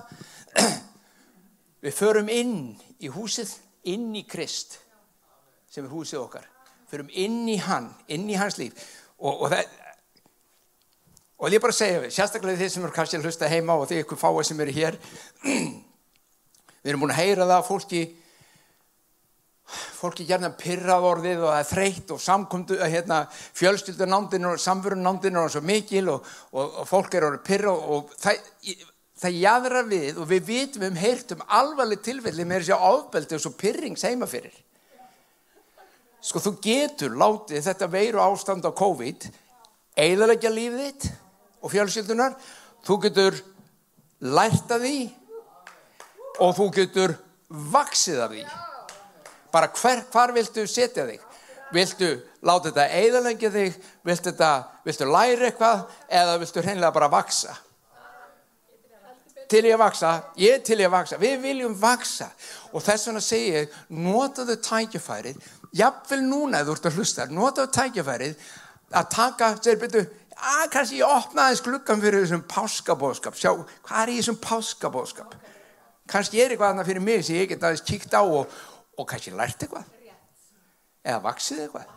Við 1.80 1.96
förum 1.96 2.28
inn 2.28 2.56
í 3.00 3.08
húsið, 3.12 3.54
inn 3.88 4.10
í 4.16 4.26
Krist, 4.28 4.76
sem 5.72 5.86
er 5.86 5.92
húsið 5.92 6.20
okkar. 6.20 6.48
Förum 6.90 7.08
inn 7.12 7.46
í 7.48 7.56
hann, 7.62 7.88
inn 8.10 8.28
í 8.28 8.36
hans 8.36 8.58
líf. 8.60 8.76
Og, 9.20 9.46
og 9.46 9.52
það, 9.52 9.70
og 11.40 11.54
ég 11.54 11.62
bara 11.62 11.76
segja 11.76 12.02
við, 12.02 12.12
sérstaklega 12.12 12.60
þið 12.60 12.72
sem 12.74 12.84
eru 12.84 12.96
kannski 12.96 13.16
að 13.16 13.28
hlusta 13.28 13.48
heima 13.48 13.78
og 13.80 13.88
þið 13.88 14.02
ykkur 14.02 14.20
fáið 14.20 14.48
sem 14.50 14.60
eru 14.64 14.74
hér, 14.76 14.98
við 15.44 16.90
erum 16.92 17.04
búin 17.04 17.14
að 17.14 17.22
heyra 17.22 17.48
það 17.48 17.66
fólki, 17.70 18.02
fólki 19.70 20.28
gerna 20.28 20.52
pyrrað 20.60 21.08
orðið 21.14 21.44
og 21.46 21.52
það 21.54 21.62
er 21.62 21.70
þreytt 21.70 22.12
og 22.12 22.22
samkundu, 22.24 22.78
hérna, 22.82 23.22
fjölskyldunándinu 23.56 24.52
og 24.52 24.60
samförunándinu 24.60 25.44
og 25.46 25.52
svo 25.54 25.64
mikil 25.64 26.12
og, 26.12 26.28
og, 26.52 26.80
og 26.82 26.88
fólk 26.90 27.16
eru 27.16 27.32
að 27.32 27.42
pyrra 27.46 27.72
og 27.72 28.12
það, 28.20 28.40
það 29.20 29.36
jæðra 29.36 29.82
við 29.88 30.18
og 30.20 30.28
við 30.30 30.46
vitum 30.48 30.86
um 30.88 30.98
heyrtum 30.98 31.44
alvarleg 31.52 32.00
tilfelli 32.04 32.46
með 32.48 32.64
þessi 32.64 32.78
áfbeldi 32.90 33.36
og 33.36 33.42
svo 33.44 33.52
pyrrings 33.60 34.04
heima 34.08 34.28
fyrir. 34.30 34.54
Sko 36.24 36.40
þú 36.44 36.54
getur 36.64 37.16
látið 37.20 37.64
þetta 37.68 37.88
veiru 37.92 38.20
ástand 38.24 38.64
á 38.64 38.72
COVID 38.76 39.28
eiðalegja 40.00 40.52
lífið 40.52 40.82
þitt 40.86 41.08
og 41.60 41.72
fjölskyldunar 41.74 42.36
þú 42.86 42.98
getur 43.04 43.38
lært 44.24 44.72
af 44.72 44.84
því 44.84 44.98
og 46.40 46.56
þú 46.56 46.68
getur 46.80 47.16
vaksið 47.48 48.20
af 48.24 48.34
því. 48.34 48.44
Bara 49.50 49.72
hver, 49.74 50.04
hvar 50.12 50.32
viltu 50.32 50.64
setja 50.70 51.04
þig? 51.08 51.24
Viltu 51.74 52.12
láta 52.46 52.70
þetta 52.70 53.00
eiðalegja 53.00 53.50
þig? 53.52 53.80
Viltu, 54.06 54.36
viltu 54.86 55.08
læra 55.08 55.50
eitthvað? 55.50 55.82
Eða 56.08 56.38
viltu 56.40 56.64
hreinlega 56.64 56.94
bara 56.94 57.10
vaksa 57.12 57.56
til 59.50 59.64
ég 59.66 59.74
að 59.74 59.82
vaksa, 59.82 60.12
ég 60.40 60.62
til 60.66 60.78
ég 60.78 60.88
að 60.88 60.94
vaksa, 60.94 61.18
við 61.20 61.36
viljum 61.42 61.74
vaksa 61.80 62.30
og 62.70 62.84
þess 62.86 63.08
vegna 63.08 63.22
segir 63.24 63.58
ég, 63.58 63.76
notaðu 63.90 64.56
tækjafærið, 64.64 65.44
jafnvel 65.76 66.20
núna 66.24 66.62
þú 66.66 66.76
ert 66.76 66.88
að 66.90 66.98
hlusta, 66.98 67.26
notaðu 67.30 67.72
tækjafærið 67.76 68.48
að 69.00 69.12
taka, 69.14 69.52
segir 69.58 69.80
byrju, 69.84 70.04
að 70.40 70.66
kannski 70.74 71.00
ég 71.00 71.14
opnaði 71.18 71.60
sklukkan 71.60 72.02
fyrir 72.02 72.24
þessum 72.24 72.44
páskabóðskap, 72.50 73.38
sjá, 73.38 73.52
hvað 73.86 74.02
er 74.02 74.12
í 74.12 74.18
þessum 74.20 74.40
páskabóðskap? 74.44 75.38
Kannski 76.10 76.40
er 76.42 76.54
eitthvað 76.54 76.74
annað 76.74 76.90
fyrir 76.90 77.04
mig 77.06 77.24
sem 77.26 77.38
ég 77.38 77.50
get 77.50 77.62
aðeins 77.62 77.86
kíkt 77.86 78.14
á 78.14 78.22
og, 78.22 78.50
og 78.98 79.06
kannski 79.10 79.34
lært 79.34 79.62
eitthvað 79.62 79.86
eða 81.04 81.20
vaksið 81.24 81.64
eitthvað. 81.64 81.96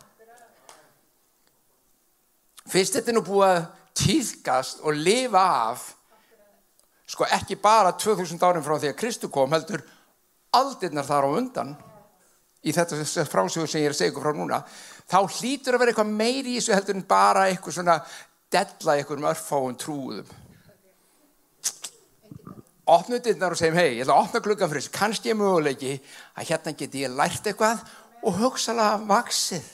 Fyrst 2.72 2.96
þetta 2.96 3.12
er 3.12 3.16
nú 3.18 3.24
búið 3.26 3.50
að 3.50 3.64
týðgast 4.00 4.84
og 4.84 4.96
lifa 4.96 5.42
af 5.68 5.90
sko 7.14 7.28
ekki 7.30 7.56
bara 7.62 7.94
2000 7.94 8.42
árin 8.42 8.64
frá 8.66 8.76
því 8.76 8.92
að 8.92 9.00
Kristu 9.00 9.30
kom 9.32 9.54
heldur 9.54 9.84
aldirnar 10.54 11.06
þar 11.06 11.30
á 11.30 11.36
undan 11.38 11.74
í 12.64 12.72
þetta 12.74 13.26
frásögur 13.30 13.70
sem 13.70 13.84
ég 13.84 13.90
er 13.90 13.94
að 13.94 14.00
segja 14.02 14.12
ykkur 14.12 14.26
frá 14.26 14.36
núna 14.36 14.62
þá 15.10 15.18
hlýtur 15.38 15.76
að 15.76 15.84
vera 15.84 15.94
eitthvað 15.94 16.14
meiri 16.22 16.54
í 16.54 16.60
þessu 16.60 16.76
heldur 16.76 16.98
en 16.98 17.06
bara 17.08 17.48
eitthvað 17.50 17.78
svona 17.78 17.98
della 18.54 18.96
eitthvað 18.98 19.20
um 19.20 19.28
örfáum 19.30 19.78
trúðum 19.78 20.32
opnu 22.84 23.18
dyrnar 23.22 23.54
og 23.54 23.58
segjum 23.58 23.78
hei, 23.78 23.96
ég 23.96 24.04
ætla 24.04 24.18
að 24.18 24.26
opna 24.26 24.40
klukkan 24.44 24.70
fyrir 24.70 24.84
þessu. 24.84 24.92
Kannski 24.94 25.30
ég 25.30 25.38
möguleiki 25.40 25.94
að 26.36 26.50
hérna 26.50 26.74
geti 26.76 27.04
ég 27.04 27.14
lært 27.16 27.48
eitthvað 27.48 27.80
og 28.24 28.38
hugsalega 28.40 28.98
vaksið 29.08 29.70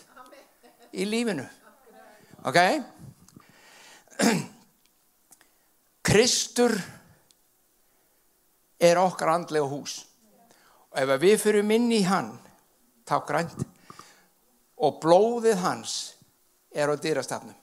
í 0.94 1.06
lífinu. 1.08 1.46
Ok? 2.46 2.60
Kristur 6.10 6.76
er 8.80 8.98
okkar 8.98 9.34
andlega 9.34 9.68
hús. 9.68 10.00
Og 10.90 10.98
ef 11.02 11.22
við 11.22 11.38
fyrir 11.42 11.74
inn 11.76 11.90
í 11.92 12.02
hann 12.08 12.32
þá 13.06 13.16
grænt. 13.28 13.64
Og 14.80 15.00
blóðið 15.02 15.60
hans 15.60 15.96
er 16.72 16.88
á 16.88 16.96
dýrastafnum 16.96 17.60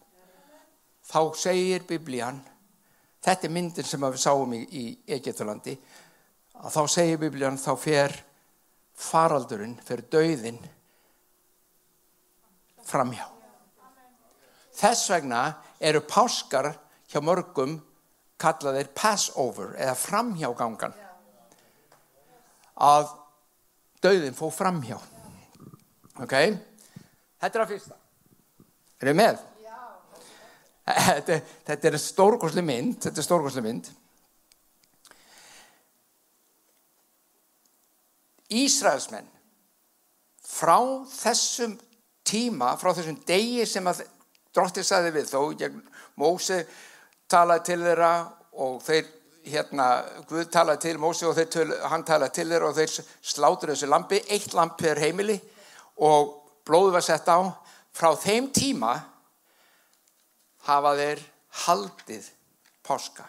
þá 1.08 1.20
segir 1.40 1.86
biblían 1.88 2.40
þetta 3.24 3.48
er 3.48 3.54
myndin 3.54 3.88
sem 3.88 4.04
við 4.04 4.20
sáum 4.22 4.54
í, 4.56 4.62
í 4.68 4.86
Egiptalandi 5.18 5.76
að 6.58 6.74
þá 6.74 6.82
segir 6.92 7.22
biblían 7.22 7.60
þá 7.60 7.72
fer 7.80 8.16
faraldurinn, 8.98 9.78
fer 9.86 10.02
döðin 10.10 10.58
framhjá. 12.88 13.28
Þess 14.78 15.10
vegna 15.12 15.42
eru 15.80 16.02
páskar 16.08 16.72
hjá 17.10 17.20
mörgum 17.24 17.78
kallaðir 18.42 18.90
passover 18.96 19.76
eða 19.78 19.98
framhjágangan 19.98 20.96
að 22.78 23.14
döðin 24.04 24.38
fó 24.38 24.48
framhjá. 24.54 24.98
Ok? 26.22 26.36
Þetta 27.38 27.54
er 27.54 27.64
að 27.64 27.72
fyrsta. 27.76 27.98
Er 28.98 29.12
þið 29.12 29.22
með? 29.22 29.46
þetta, 30.88 31.40
þetta 31.68 31.90
er 31.90 31.98
stórgóðsli 32.02 32.64
mynd 32.64 33.00
þetta 33.04 33.22
er 33.22 33.28
stórgóðsli 33.28 33.64
mynd. 33.66 33.90
Ísraelsmenn 38.58 39.28
frá 40.48 40.80
þessum 41.12 41.76
tíma 42.28 42.74
frá 42.80 42.94
þessum 42.96 43.20
degi 43.28 43.66
sem 43.68 43.88
að 43.90 44.06
dróttir 44.56 44.88
saði 44.88 45.12
við 45.18 45.34
þó 45.34 45.42
Móse 46.18 46.64
talaði 47.30 47.66
til 47.68 47.82
þeirra 47.84 48.14
og 48.64 48.80
þeir 48.82 49.10
hérna, 49.52 49.88
Guð 50.30 50.50
talaði 50.54 50.84
til 50.86 51.00
Mósi 51.02 51.28
og 51.28 51.40
töl, 51.52 51.72
hann 51.90 52.06
talaði 52.08 52.36
til 52.38 52.48
þeir 52.52 52.68
og 52.68 52.76
þeir 52.78 52.94
slátur 53.32 53.74
þessu 53.74 53.90
lampi, 53.90 54.22
eitt 54.30 54.54
lampi 54.58 54.90
er 54.92 55.02
heimili 55.02 55.38
og 56.06 56.34
blóðu 56.68 56.94
var 56.98 57.06
sett 57.06 57.28
á 57.32 57.40
frá 57.96 58.12
þeim 58.20 58.52
tíma 58.54 58.94
hafa 60.68 60.96
þeir 61.00 61.26
haldið 61.66 62.32
páska 62.86 63.28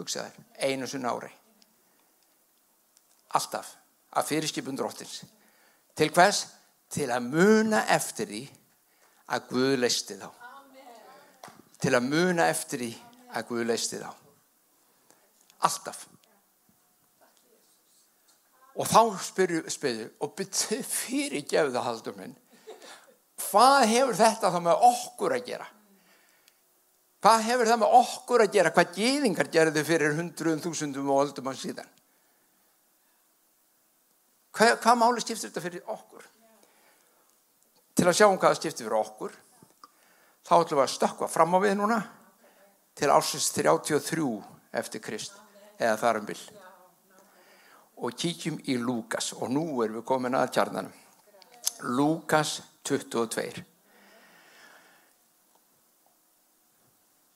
hugsaður, 0.00 0.36
einu 0.58 0.88
sunn 0.88 1.08
ári. 1.08 1.30
Alltaf 3.36 3.76
að 4.18 4.32
fyrirskipun 4.32 4.78
dróttins 4.78 5.20
til 5.94 6.10
hvers? 6.14 6.48
til 6.90 7.10
að 7.14 7.28
muna 7.30 7.84
eftir 7.94 8.30
því 8.30 8.40
að 9.30 9.50
Guð 9.52 9.76
leisti 9.84 10.16
þá. 10.18 10.28
Til 11.80 11.94
að 11.96 12.08
muna 12.10 12.48
eftir 12.50 12.82
því 12.82 12.90
að 13.30 13.46
Guð 13.50 13.68
leisti 13.70 14.00
þá 14.02 14.10
alltaf. 15.66 16.06
Og 18.80 18.86
þá 18.88 19.02
spyrju, 19.24 19.64
spyrju 19.68 20.06
og 20.22 20.32
byrju 20.38 20.80
fyrir 20.86 21.44
gefða 21.48 21.82
haldur 21.84 22.16
minn 22.16 22.36
hvað 23.40 23.84
hefur 23.90 24.18
þetta 24.18 24.50
þá 24.52 24.58
með 24.62 24.82
okkur 24.90 25.34
að 25.34 25.46
gera? 25.48 25.66
Hvað 27.20 27.46
hefur 27.48 27.68
það 27.68 27.80
með 27.82 27.96
okkur 27.98 28.44
að 28.44 28.52
gera? 28.54 28.72
Hvað 28.76 28.92
geðingar 28.96 29.50
gerðu 29.52 29.84
fyrir 29.84 30.14
hundruðum 30.16 30.62
þúsundum 30.64 31.10
og 31.12 31.22
öldum 31.24 31.50
á 31.50 31.52
síðan? 31.56 31.90
Hvað, 34.56 34.76
hvað 34.82 35.00
máli 35.00 35.24
stiftur 35.24 35.50
þetta 35.50 35.64
fyrir 35.64 35.92
okkur? 35.92 36.24
Til 37.96 38.08
að 38.08 38.16
sjá 38.16 38.26
um 38.30 38.38
hvað 38.40 38.56
skipti 38.56 38.84
fyrir 38.86 38.96
okkur, 38.96 39.34
þá 40.46 40.54
ætlum 40.56 40.80
við 40.80 40.86
að 40.86 40.94
stökka 40.94 41.28
fram 41.28 41.52
á 41.52 41.58
við 41.60 41.76
núna 41.76 41.98
til 42.96 43.10
ásins 43.12 43.50
33 43.52 44.24
eftir 44.80 45.02
Krist, 45.04 45.36
eða 45.80 45.96
þar 46.00 46.20
um 46.20 46.28
vil. 46.28 46.40
Og 48.00 48.16
kíkjum 48.16 48.60
í 48.68 48.76
Lúkas 48.80 49.32
og 49.36 49.50
nú 49.52 49.64
erum 49.84 50.00
við 50.00 50.06
komin 50.08 50.36
að 50.38 50.52
kjarnanum. 50.56 50.92
Lúkas 51.96 52.60
22. 52.84 53.64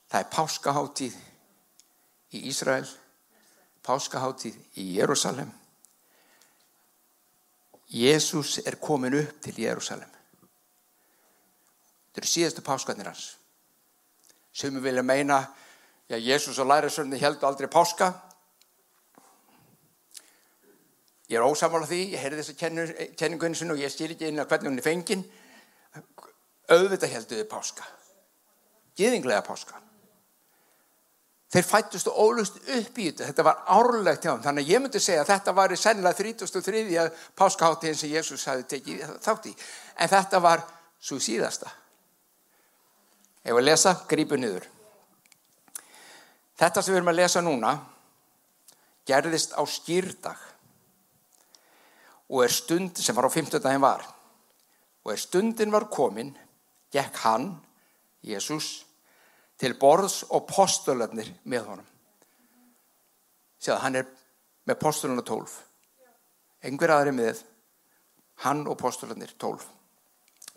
Það 0.09 0.21
er 0.21 0.31
páskaháttíð 0.31 1.15
í 2.37 2.41
Ísrael, 2.49 2.87
páskaháttíð 3.85 4.57
í 4.81 4.89
Jérúsalem. 4.95 5.49
Jésús 7.95 8.59
er 8.65 8.77
komin 8.81 9.17
upp 9.19 9.41
til 9.43 9.59
Jérúsalem. 9.61 10.09
Þetta 12.15 12.21
eru 12.23 12.31
síðastu 12.31 12.63
páskarnir 12.63 13.09
hans. 13.09 13.35
Sumi 14.55 14.79
vilja 14.79 15.03
meina, 15.03 15.41
já, 16.07 16.15
Jésús 16.15 16.59
og 16.63 16.69
lærisörni 16.69 17.19
heldur 17.19 17.49
aldrei 17.49 17.67
páska. 17.67 18.13
Ég 21.29 21.39
er 21.39 21.45
ósamála 21.45 21.87
því, 21.89 22.01
ég 22.13 22.21
heyrði 22.21 22.43
þessa 22.43 23.13
kenningunni 23.17 23.57
sinni 23.57 23.73
og 23.73 23.81
ég 23.81 23.93
skil 23.93 24.11
ekki 24.13 24.29
inn 24.29 24.43
að 24.43 24.51
hvernig 24.51 24.69
hún 24.69 24.81
er 24.81 24.85
fengin. 24.85 25.23
Auðvitað 26.69 27.15
heldur 27.15 27.39
þið 27.41 27.49
páska. 27.49 27.87
Gýðinglega 28.99 29.41
páska. 29.45 29.81
Þeir 31.55 31.65
fættust 31.65 32.09
og 32.11 32.19
ólust 32.19 32.57
upp 32.59 32.97
í 32.99 33.07
þetta. 33.09 33.29
Þetta 33.29 33.45
var 33.47 33.63
árlegt 33.73 34.25
hjá 34.25 34.31
þeim. 34.33 34.43
Þannig 34.43 34.65
að 34.65 34.71
ég 34.73 34.83
myndi 34.83 35.01
segja 35.01 35.23
að 35.23 35.31
þetta 35.31 35.55
var 35.55 35.73
í 35.73 35.79
sennilega 35.79 36.19
33. 36.19 37.05
páskaháttíðin 37.39 37.99
sem 37.99 38.13
Jésús 38.13 38.45
hafi 38.49 38.65
tekið 38.75 39.03
þátt 39.25 39.49
í. 39.49 39.55
En 39.97 40.11
þetta 40.11 40.41
var 40.45 40.65
svo 40.99 41.17
síðasta. 41.21 41.71
Ef 43.45 43.53
við 43.53 43.65
lesa, 43.65 43.93
grípu 44.09 44.37
niður. 44.41 44.65
Þetta 46.59 46.81
sem 46.81 46.93
við 46.93 47.01
erum 47.01 47.13
að 47.13 47.19
lesa 47.21 47.45
núna 47.45 47.71
gerðist 49.05 49.53
á 49.53 49.61
skýrdag 49.69 50.44
og 52.29 52.43
er 52.43 52.53
stund 52.53 52.97
sem 53.01 53.15
var 53.15 53.27
á 53.27 53.31
15. 53.31 53.59
daginn 53.61 53.83
var 53.83 54.05
og 55.05 55.13
er 55.13 55.21
stundin 55.21 55.73
var 55.73 55.89
komin 55.91 56.33
gekk 56.93 57.21
hann, 57.25 57.49
Jésús 58.25 58.85
til 59.61 59.75
borðs 59.79 60.23
og 60.33 60.47
postularnir 60.49 61.29
með 61.45 61.69
honum 61.69 61.89
sér 63.61 63.75
að 63.77 63.83
hann 63.85 63.99
er 64.01 64.11
með 64.65 64.81
postularna 64.81 65.25
tólf 65.25 65.59
einhver 66.65 66.95
aðri 66.95 67.13
með 67.15 67.43
hann 68.45 68.65
og 68.67 68.79
postularnir 68.81 69.35
tólf 69.37 69.67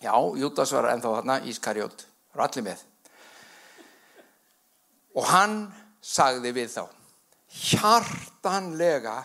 já, 0.01 0.15
Jútas 0.15 0.73
var 0.73 0.93
ennþá 0.95 1.19
þarna 1.19 1.43
Ískarjótt 1.51 2.09
Það 2.29 2.39
eru 2.39 2.45
allir 2.45 2.65
með. 2.69 2.83
Og 5.19 5.25
hann 5.33 5.55
sagði 6.05 6.53
við 6.55 6.69
þá, 6.71 6.85
hjartanlega 7.51 9.17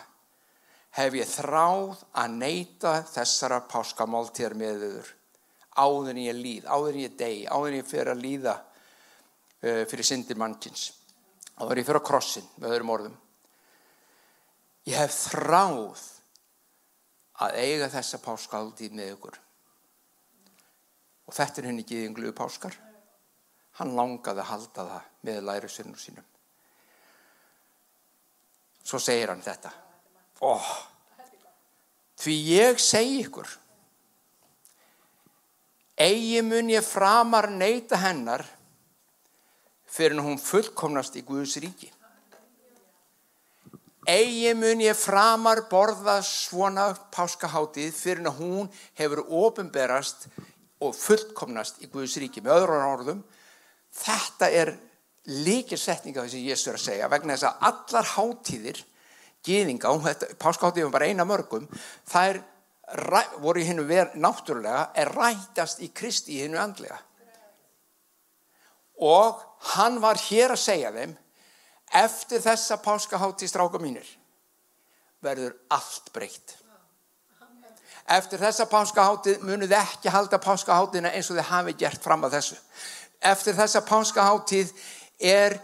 hef 0.94 1.16
ég 1.18 1.28
þráð 1.30 2.04
að 2.14 2.36
neyta 2.38 2.94
þessara 3.10 3.60
páskamáltíðar 3.70 4.56
með 4.58 4.84
þauður. 4.84 5.10
Áður 5.74 6.10
en 6.12 6.22
ég 6.22 6.38
líð, 6.38 6.68
áður 6.70 6.92
en 6.92 7.02
ég 7.02 7.16
deg, 7.18 7.40
áður 7.50 7.70
en 7.72 7.78
ég 7.80 7.88
fyrir 7.90 8.12
að 8.12 8.22
líða 8.22 8.54
uh, 8.62 9.82
fyrir 9.90 10.06
syndir 10.06 10.38
mannkins. 10.38 10.86
Áður 11.58 11.74
en 11.74 11.82
ég 11.82 11.88
fyrir 11.88 12.00
að 12.00 12.08
krossin, 12.08 12.48
með 12.62 12.76
öðrum 12.76 12.94
orðum. 12.94 13.20
Ég 14.86 15.00
hef 15.00 15.18
þráð 15.32 16.04
að 17.44 17.60
eiga 17.64 17.90
þessa 17.90 18.22
páskamáltíð 18.22 18.94
með 18.94 19.14
ykkur. 19.16 19.38
Og 21.24 21.34
þetta 21.34 21.60
er 21.62 21.70
henni 21.70 21.86
gíðingluðu 21.88 22.34
páskar 22.36 22.76
hann 23.78 23.94
langaði 23.96 24.42
að 24.42 24.50
halda 24.50 24.86
það 24.90 25.06
með 25.26 25.40
lærisvinnum 25.48 25.98
sínum. 25.98 26.26
Svo 28.84 29.00
segir 29.00 29.32
hann 29.32 29.42
þetta. 29.42 29.72
Ó, 30.44 30.58
því 32.20 32.34
ég 32.50 32.80
segi 32.82 33.22
ykkur, 33.24 33.48
eigi 35.96 36.42
mun 36.44 36.68
ég 36.72 36.84
framar 36.84 37.48
neyta 37.48 37.96
hennar 38.02 38.44
fyrir 39.88 40.20
hún 40.20 40.36
fullkomnast 40.42 41.16
í 41.16 41.24
Guðs 41.24 41.56
ríki. 41.64 41.88
Eigi 44.04 44.52
mun 44.58 44.82
ég 44.84 44.98
framar 45.00 45.62
borða 45.70 46.18
svona 46.28 46.90
páskaháttið 47.14 47.94
fyrir 47.96 48.34
hún 48.36 48.68
hefur 49.00 49.24
ofinberast 49.24 50.28
og 50.84 50.92
fullkomnast 50.98 51.80
í 51.80 51.88
Guðs 51.88 52.18
ríki. 52.20 52.44
Með 52.44 52.58
öðrum 52.58 52.90
orðum, 52.90 53.24
Þetta 53.94 54.50
er 54.50 54.74
líkir 55.30 55.78
setninga 55.80 56.24
þess 56.24 56.36
að 56.36 56.48
Jésu 56.50 56.70
er 56.70 56.78
að 56.78 56.84
segja 56.84 57.10
vegna 57.12 57.36
þess 57.36 57.46
að 57.48 57.68
allar 57.68 58.10
hátíðir 58.14 58.80
gýðinga, 59.44 59.92
páskaháttíðum 60.40 60.92
bara 60.94 61.08
eina 61.10 61.26
mörgum, 61.28 61.66
er 62.14 62.40
voru 63.40 63.60
í 63.62 63.66
hennu 63.68 63.84
verð 63.88 64.16
náttúrulega 64.20 64.90
er 65.00 65.12
rætast 65.14 65.80
í 65.84 65.90
Kristi 65.94 66.38
í 66.38 66.42
hennu 66.44 66.60
andlega. 66.60 66.98
Og 69.04 69.40
hann 69.74 70.00
var 70.02 70.20
hér 70.28 70.54
að 70.54 70.62
segja 70.62 70.92
þeim 70.94 71.16
eftir 71.94 72.42
þessa 72.44 72.78
páskaháttíð 72.82 73.50
stráka 73.50 73.80
mínir 73.82 74.06
verður 75.24 75.56
allt 75.72 76.12
breytt. 76.14 76.58
Eftir 78.04 78.42
þessa 78.42 78.66
páskaháttíð 78.68 79.44
munuð 79.48 79.72
ekki 79.78 80.12
halda 80.12 80.38
páskaháttíðina 80.42 81.14
eins 81.16 81.30
og 81.32 81.38
þið 81.38 81.50
hafi 81.50 81.76
gert 81.80 82.04
fram 82.04 82.26
að 82.26 82.36
þessu. 82.36 82.58
Eftir 83.24 83.56
þessa 83.56 83.80
pánskaháttíð 83.88 84.74
er 85.24 85.56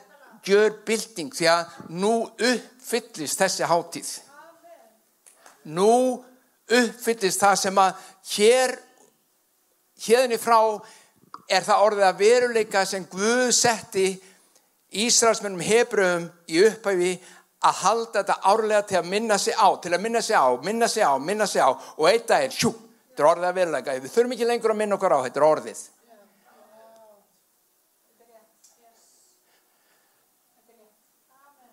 gjör 0.47 0.75
bilding 0.87 1.33
því 1.35 1.49
að 1.53 1.75
nú 1.93 2.15
uppfyllist 2.29 3.41
þessi 3.41 3.69
háttíð. 3.69 4.11
Nú 5.77 5.93
uppfyllist 6.71 7.43
það 7.43 7.59
sem 7.65 7.81
að 7.83 8.09
hér, 8.37 8.75
hérni 10.07 10.39
frá 10.41 10.61
er 11.51 11.67
það 11.67 11.85
orðið 11.87 12.09
að 12.09 12.21
veruleika 12.25 12.85
sem 12.87 13.07
Guð 13.11 13.51
setti 13.55 14.09
Ísraelsmennum 14.91 15.63
Hebreum 15.63 16.27
í 16.51 16.65
upphæfi 16.67 17.13
að 17.61 17.81
halda 17.85 18.23
þetta 18.23 18.37
árlega 18.51 18.83
til 18.89 18.99
að 19.01 19.11
minna 19.13 19.37
sig 19.39 19.55
á, 19.55 19.69
til 19.83 19.93
að 19.95 20.03
minna 20.03 20.23
sig 20.25 20.37
á, 20.37 20.49
minna 20.65 20.89
sig 20.89 21.05
á, 21.05 21.13
minna 21.21 21.47
sig 21.47 21.63
á 21.63 21.71
og 21.71 22.07
eitt 22.09 22.27
dag 22.31 22.47
er, 22.47 22.55
sjú, 22.55 22.73
þetta 23.11 23.23
er 23.23 23.31
orðið 23.31 23.49
að 23.51 23.59
veruleika, 23.61 23.97
við 24.01 24.15
þurfum 24.15 24.37
ekki 24.37 24.49
lengur 24.49 24.75
að 24.75 24.81
minna 24.81 24.97
okkur 24.97 25.15
á, 25.15 25.25
þetta 25.27 25.41
er 25.41 25.47
orðið. 25.51 25.83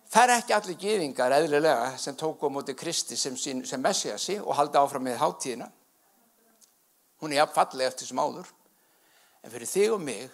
Það 0.08 0.22
er 0.24 0.32
ekki 0.38 0.54
allir 0.56 0.78
gýðingar 0.80 1.34
eðlilega 1.36 1.88
sem 2.00 2.16
tóku 2.16 2.48
á 2.48 2.50
móti 2.52 2.72
Kristi 2.78 3.16
sem, 3.16 3.34
sem 3.36 3.82
messiasi 3.82 4.38
og 4.40 4.56
haldi 4.56 4.80
áfram 4.80 5.04
með 5.04 5.18
háttíðina. 5.20 5.66
Hún 7.20 7.34
er 7.34 7.42
jafnfallega 7.42 7.92
eftir 7.92 8.08
sem 8.08 8.20
áður. 8.20 8.48
En 9.44 9.52
fyrir 9.52 9.68
þig 9.68 9.92
og 9.92 10.00
mig, 10.00 10.30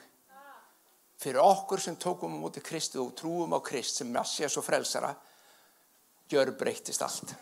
fyrir 1.19 1.43
okkur 1.43 1.83
sem 1.83 1.97
tókum 1.99 2.37
á 2.37 2.39
móti 2.39 2.63
Kristi 2.63 3.01
og 3.03 3.17
trúum 3.19 3.57
á 3.57 3.59
Krist 3.67 3.99
sem 3.99 4.13
messias 4.15 4.55
og 4.61 4.67
frelsara, 4.67 5.11
gjör 6.31 6.55
breytist 6.59 7.03
allt. 7.03 7.35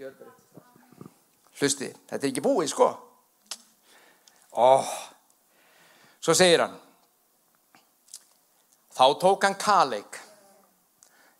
Gjör 0.00 0.16
breytist 0.16 0.56
allt. 0.56 1.10
Hlusti, 1.60 1.90
þetta 2.08 2.24
er 2.24 2.30
ekki 2.32 2.44
búið 2.44 2.72
sko. 2.72 2.88
Ó, 4.56 4.80
svo 6.24 6.34
segir 6.36 6.64
hann. 6.64 6.80
Þá 8.92 9.06
tók 9.16 9.46
hann 9.46 9.56
kaleik, 9.56 10.18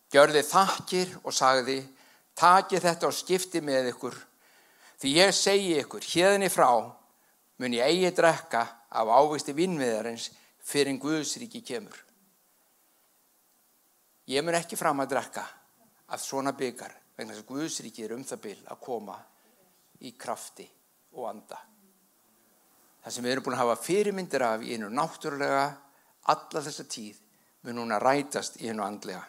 gjörði 0.09 0.41
þakkir 0.47 1.11
og 1.21 1.35
sagði, 1.37 1.83
taki 2.33 2.79
þetta 2.81 3.09
og 3.11 3.13
skipti 3.13 3.61
með 3.61 3.91
ykkur, 3.91 4.15
því 4.97 5.11
ég 5.19 5.35
segi 5.37 5.75
ykkur, 5.83 6.07
hérni 6.15 6.49
frá 6.49 6.71
mun 7.61 7.75
ég 7.77 7.85
eigi 7.85 8.09
drekka 8.17 8.63
af 8.89 9.11
ávisti 9.13 9.53
vinnviðarins 9.53 10.31
fyrir 10.65 10.89
en 10.95 10.99
Guðsríki 11.01 11.61
kemur. 11.61 11.93
Ég 14.33 14.41
mun 14.41 14.57
ekki 14.57 14.79
fram 14.79 15.03
að 15.03 15.13
drekka 15.13 15.43
af 16.09 16.25
svona 16.25 16.55
byggar, 16.57 16.93
vegna 17.13 17.35
þess 17.35 17.45
að 17.45 17.51
Guðsríki 17.51 18.07
er 18.07 18.15
um 18.17 18.25
það 18.25 18.45
byl 18.47 18.59
að 18.65 18.81
koma 18.81 19.19
í 20.01 20.15
krafti 20.17 20.65
og 21.13 21.29
anda. 21.29 21.61
Það 23.03 23.13
sem 23.13 23.27
við 23.27 23.35
erum 23.35 23.45
búin 23.45 23.59
að 23.59 23.65
hafa 23.67 23.83
fyrirmyndir 23.83 24.47
af 24.47 24.63
í 24.65 24.73
einu 24.73 24.89
náttúrulega 24.89 25.67
alla 26.33 26.63
þessa 26.63 26.87
tíð 26.89 27.22
mun 27.63 27.83
hún 27.83 27.95
að 27.95 28.03
rætast 28.03 28.59
í 28.61 28.69
hennu 28.69 28.83
andlega. 28.85 29.23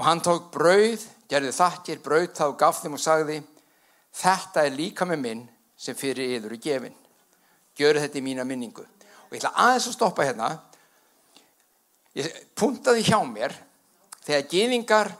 Og 0.00 0.06
hann 0.06 0.22
tók 0.24 0.48
brauð, 0.54 1.02
gerði 1.28 1.52
þakkir, 1.52 2.00
brauð 2.04 2.30
þá 2.38 2.44
gaf 2.58 2.80
þeim 2.80 2.96
og 2.96 3.02
sagði, 3.02 3.40
þetta 4.16 4.64
er 4.64 4.76
líka 4.76 5.06
með 5.08 5.24
minn 5.24 5.42
sem 5.76 5.96
fyrir 5.98 6.36
yður 6.38 6.56
í 6.56 6.60
gefin. 6.64 6.96
Gjöru 7.76 8.02
þetta 8.02 8.20
í 8.20 8.24
mína 8.24 8.46
minningu. 8.48 8.84
Og 9.28 9.34
ég 9.34 9.42
ætla 9.42 9.52
aðeins 9.66 9.88
að 9.90 9.96
stoppa 9.98 10.24
hérna. 10.24 10.48
Ég 12.16 12.30
puntaði 12.58 13.04
hjá 13.06 13.20
mér 13.28 13.54
þegar 14.24 14.48
gefingar 14.50 15.12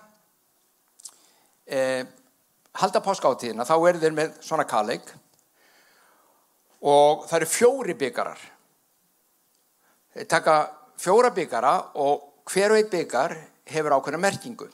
eh, 1.70 2.06
halda 2.80 3.02
páskáttíðina 3.04 3.66
þá 3.68 3.76
er 3.78 4.00
þeir 4.02 4.16
með 4.16 4.32
svona 4.44 4.66
kaleik 4.68 5.12
og 6.80 7.26
það 7.28 7.36
eru 7.40 7.50
fjóri 7.50 7.96
byggarar. 8.00 8.40
Þeir 10.14 10.28
taka 10.30 10.56
fjóra 10.98 11.30
byggara 11.34 11.74
og 12.02 12.44
hver 12.50 12.74
og 12.74 12.80
einn 12.80 12.90
byggar 12.90 13.36
hefur 13.70 13.94
ákveðna 13.96 14.20
merkingu. 14.20 14.66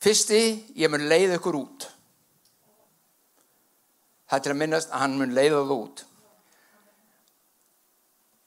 Fyrsti, 0.00 0.40
ég 0.76 0.90
mun 0.92 1.06
leiða 1.10 1.38
ykkur 1.38 1.56
út. 1.58 1.88
Það 4.26 4.38
er 4.38 4.44
til 4.44 4.52
að 4.52 4.60
minnast 4.60 4.92
að 4.92 5.02
hann 5.02 5.16
mun 5.20 5.34
leiða 5.36 5.64
þú 5.68 5.78
út. 5.84 6.04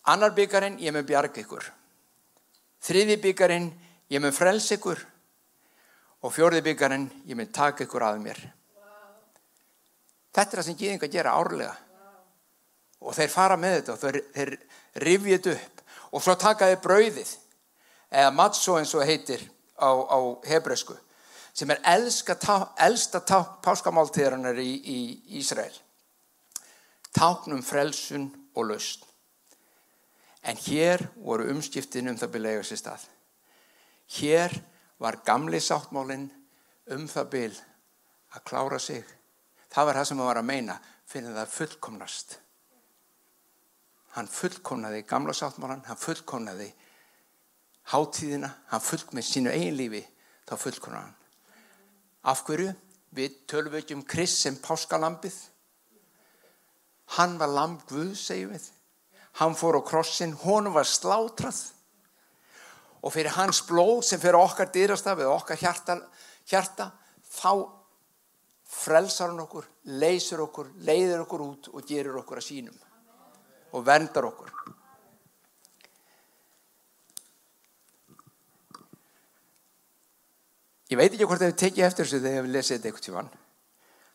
Annar 0.09 0.33
byggarinn, 0.35 0.79
ég 0.81 0.93
mun 0.95 1.05
bjarga 1.05 1.41
ykkur. 1.43 1.67
Þriði 2.83 3.19
byggarinn, 3.23 3.67
ég 4.09 4.23
mun 4.23 4.35
frels 4.35 4.71
ykkur. 4.75 5.01
Og 6.25 6.33
fjörði 6.35 6.63
byggarinn, 6.65 7.05
ég 7.29 7.37
mun 7.37 7.51
taka 7.53 7.85
ykkur 7.85 8.07
að 8.07 8.23
mér. 8.23 8.41
Þetta 10.33 10.49
er 10.49 10.59
það 10.59 10.67
sem 10.67 10.79
gíðingar 10.79 11.11
gera 11.13 11.35
árlega. 11.37 11.75
Og 12.99 13.15
þeir 13.15 13.31
fara 13.31 13.57
með 13.59 13.75
þetta 13.77 13.93
og 13.93 13.99
þeir, 14.01 14.17
þeir 14.35 15.03
rifjit 15.05 15.51
upp. 15.53 15.83
Og 16.11 16.23
svo 16.23 16.35
takaði 16.39 16.79
brauðið, 16.83 17.35
eða 18.09 18.33
mattsó 18.35 18.79
eins 18.79 18.95
og 18.97 19.05
heitir 19.05 19.43
á, 19.77 19.89
á 19.89 20.19
hebreusku, 20.49 20.95
sem 21.53 21.69
er 21.69 21.81
elsta 21.85 22.35
páskamáltíðarinnar 23.63 24.57
í, 24.61 24.71
í 24.79 24.99
Ísrael. 25.39 25.75
Táknum 27.15 27.61
frelsun 27.65 28.29
og 28.55 28.71
laust. 28.71 29.05
En 30.43 30.57
hér 30.65 31.03
voru 31.19 31.49
umskiptin 31.51 32.09
um 32.09 32.17
það 32.17 32.33
byrja 32.35 32.55
eiga 32.55 32.67
sér 32.67 32.81
stað. 32.81 33.05
Hér 34.17 34.55
var 34.99 35.19
gamli 35.27 35.59
sáttmálinn 35.61 36.29
um 36.95 37.07
það 37.11 37.31
byrj 37.35 37.63
að 38.33 38.45
klára 38.49 38.79
sig 38.81 39.03
Það 39.69 39.85
var 39.85 39.99
það 39.99 40.07
sem 40.09 40.19
hann 40.19 40.29
var 40.29 40.39
að 40.39 40.47
meina, 40.49 40.75
finnir 41.09 41.35
það 41.37 41.51
fullkomnast. 41.53 42.37
Hann 44.15 44.29
fullkomnaði 44.29 45.03
gamla 45.05 45.33
sáttmálan, 45.37 45.83
hann 45.85 45.99
fullkomnaði 45.99 46.71
hátíðina, 47.91 48.49
hann 48.71 48.81
fullkomnaði 48.81 49.27
sínu 49.27 49.53
eigin 49.53 49.77
lífi, 49.77 50.01
þá 50.49 50.55
fullkomnaði 50.63 51.03
hann. 51.03 51.15
Af 52.29 52.43
hverju? 52.47 52.73
Við 53.15 53.37
tölum 53.49 53.77
ekki 53.77 53.97
um 53.97 54.05
Krist 54.05 54.41
sem 54.41 54.57
páskalambið. 54.61 55.37
Hann 57.17 57.37
var 57.41 57.53
lamb 57.53 57.85
Guð, 57.89 58.13
segjum 58.17 58.53
við. 58.53 58.67
Hann 59.39 59.55
fór 59.57 59.77
á 59.77 59.81
krossin, 59.85 60.33
honum 60.43 60.73
var 60.73 60.89
slátrað. 60.89 61.61
Og 63.05 63.13
fyrir 63.13 63.33
hans 63.37 63.61
blóð 63.65 64.03
sem 64.09 64.21
fyrir 64.21 64.41
okkar 64.41 64.73
dýrastaf 64.73 65.21
eða 65.21 65.37
okkar 65.37 65.61
hjarta, 65.61 65.95
hjarta 66.49 66.89
þá 67.29 67.53
frelsar 68.69 69.31
hann 69.31 69.45
okkur, 69.45 69.69
leysur 70.01 70.43
okkur, 70.49 70.73
leiðir 70.85 71.23
okkur 71.23 71.45
út 71.45 71.71
og 71.71 71.85
gerir 71.87 72.19
okkur 72.19 72.41
að 72.41 72.49
sínum 72.49 72.85
og 73.71 73.85
verndar 73.85 74.27
okkur. 74.29 74.53
Ég 80.89 80.97
veit 80.97 81.13
ekki 81.13 81.27
hvort 81.29 81.43
hefur 81.45 81.59
tekið 81.61 81.85
eftir 81.85 82.07
þessu 82.07 82.21
þegar 82.23 82.39
hef 82.39 82.49
lesið 82.49 82.75
þetta 82.75 82.89
eitthvað 82.89 83.05
tífan. 83.05 83.33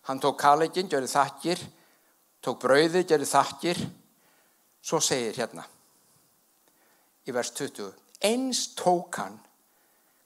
Hann 0.09 0.21
tók 0.21 0.41
kalegin, 0.41 0.89
gerði 0.91 1.11
þakkir, 1.13 1.61
tók 2.43 2.59
brauði, 2.65 3.05
gerði 3.07 3.29
þakkir, 3.31 3.83
svo 4.85 5.01
segir 5.01 5.39
hérna 5.39 5.65
í 7.25 7.33
vers 7.33 7.55
20, 7.57 7.93
eins 8.29 8.67
tók 8.77 9.17
hann 9.23 9.39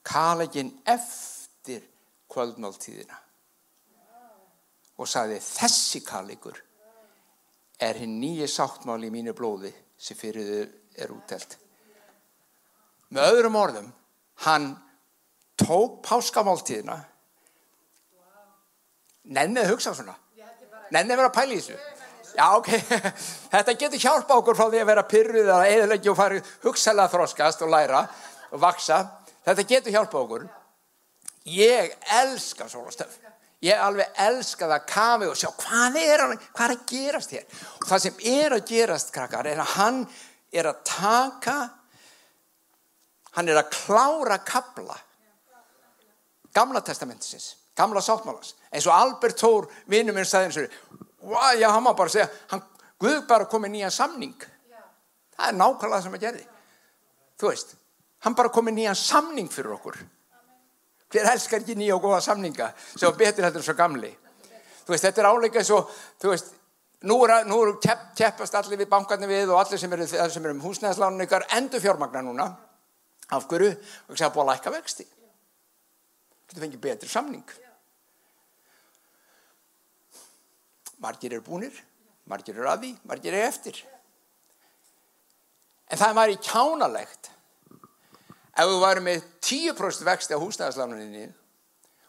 kalegin 0.06 0.72
eftir 0.88 1.84
kvöldmáltíðina 2.32 3.20
og 4.98 5.06
sagði 5.06 5.38
þessi 5.44 6.02
kallikur 6.02 6.58
er 7.78 7.98
hinn 8.02 8.18
nýji 8.20 8.48
sáttmál 8.50 9.00
í 9.06 9.10
mínu 9.12 9.34
blóði 9.38 9.70
sem 9.98 10.18
fyrir 10.18 10.48
þau 10.48 11.02
er 11.04 11.12
úttelt. 11.14 11.56
Með 13.14 13.30
öðrum 13.32 13.58
orðum, 13.58 13.92
hann 14.44 14.72
tók 15.58 16.00
páskamáltíðina 16.06 16.98
nennið 19.28 19.64
að 19.64 19.72
hugsa 19.72 19.94
svona. 19.94 20.16
Nennið 20.88 21.14
að 21.14 21.20
vera 21.20 21.30
að 21.30 21.36
pæla 21.36 21.54
í 21.54 21.60
þessu. 21.60 21.78
Já 22.38 22.44
ok, 22.54 22.68
þetta 23.54 23.76
getur 23.80 24.02
hjálpa 24.02 24.36
okkur 24.40 24.58
frá 24.58 24.66
því 24.68 24.82
að 24.82 24.90
vera 24.90 25.06
pyrruð 25.08 25.48
eða 25.48 25.70
eðlegi 25.72 26.12
og 26.12 26.18
fara 26.18 26.42
hugsalega 26.64 27.12
þróskast 27.14 27.64
og 27.66 27.72
læra 27.72 28.04
og 28.52 28.62
vaksa, 28.62 29.00
þetta 29.46 29.66
getur 29.72 29.96
hjálpa 29.96 30.20
okkur. 30.22 30.46
Ég 31.48 31.94
elska 32.20 32.68
svona 32.68 32.92
stöf 32.92 33.16
Ég 33.66 33.80
alveg 33.82 34.20
elska 34.22 34.68
það 34.70 34.84
kafi 34.86 35.26
og 35.26 35.38
sjá 35.38 35.48
hvað 35.58 35.98
er, 35.98 36.22
hann, 36.22 36.36
hvað 36.54 36.64
er 36.68 36.74
að 36.76 36.84
gerast 36.92 37.34
hér. 37.34 37.46
Og 37.80 37.88
það 37.90 38.04
sem 38.04 38.22
er 38.30 38.54
að 38.54 38.64
gerast, 38.70 39.10
krakkar, 39.14 39.48
er 39.50 39.62
að 39.64 39.74
hann 39.74 40.00
er 40.54 40.70
að 40.70 40.80
taka, 40.86 41.56
hann 43.34 43.50
er 43.50 43.58
að 43.58 43.72
klára 43.74 44.38
kabla 44.46 44.96
gamla 46.58 46.80
testamentisins, 46.82 47.56
gamla 47.76 48.00
sáttmálas. 48.02 48.54
Eins 48.72 48.86
og 48.88 48.94
Albert 48.94 49.38
Thor, 49.38 49.68
vinnum 49.86 50.16
minn, 50.16 50.26
sagði 50.26 50.48
eins 50.48 50.56
og, 50.58 51.36
já, 51.58 51.68
hann 51.70 51.84
má 51.84 51.92
bara 51.94 52.10
segja, 52.10 52.26
hann 52.50 52.64
Guð 52.98 53.20
bara 53.30 53.46
komið 53.46 53.70
nýja 53.76 53.90
samning. 53.94 54.34
Það 55.38 55.50
er 55.52 55.54
nákvæmlega 55.54 55.92
það 55.92 56.00
sem 56.02 56.14
að 56.16 56.22
gerði. 56.24 56.46
Þú 57.38 57.50
veist, 57.52 57.74
hann 58.26 58.34
bara 58.38 58.50
komið 58.50 58.74
nýja 58.74 58.94
samning 58.98 59.50
fyrir 59.54 59.76
okkur. 59.76 60.00
Hver 61.08 61.30
elskar 61.32 61.62
ekki 61.62 61.76
nýja 61.78 61.96
og 61.96 62.04
góða 62.04 62.20
samninga 62.24 62.72
sem 62.76 63.16
betur 63.16 63.46
heldur 63.46 63.64
svo 63.64 63.74
gamli? 63.76 64.10
Þú 64.84 64.92
veist, 64.92 65.04
þetta 65.04 65.22
er 65.22 65.28
áleika 65.28 65.60
eins 65.60 65.70
og, 65.72 65.92
þú 66.20 66.32
veist, 66.32 66.50
nú 67.08 67.18
eru 67.24 67.72
er 67.72 67.78
kepp, 67.82 68.04
keppast 68.16 68.56
allir 68.58 68.80
við 68.80 68.90
bankarnir 68.92 69.30
við 69.30 69.52
og 69.52 69.60
allir 69.62 69.80
sem 69.80 69.92
eru, 69.92 70.06
eru 70.08 70.52
um 70.52 70.64
húsnæðslánun 70.64 71.24
ykkar 71.24 71.46
endur 71.56 71.82
fjármagnar 71.84 72.24
núna. 72.26 72.48
Af 73.32 73.44
hverju? 73.48 73.74
Og 74.08 74.16
það 74.16 74.26
er 74.26 74.34
búið 74.34 74.44
að 74.44 74.50
læka 74.52 74.72
vexti. 74.72 75.06
Þú 76.48 76.62
fengið 76.62 76.84
betri 76.84 77.08
samning. 77.12 77.56
Margir 80.98 81.36
eru 81.36 81.44
búnir, 81.46 81.74
margir 82.26 82.56
eru 82.56 82.68
aði, 82.72 82.94
margir 83.06 83.36
eru 83.36 83.46
eftir. 83.46 83.82
En 85.88 86.00
það 86.00 86.08
er 86.08 86.16
maður 86.16 86.34
í 86.34 86.40
kjánalegt 86.48 87.30
ef 88.58 88.66
þú 88.66 88.80
varum 88.82 89.06
með 89.06 89.22
10% 89.44 90.06
vexti 90.08 90.34
á 90.34 90.42
húsnæðarslánuninni 90.42 91.28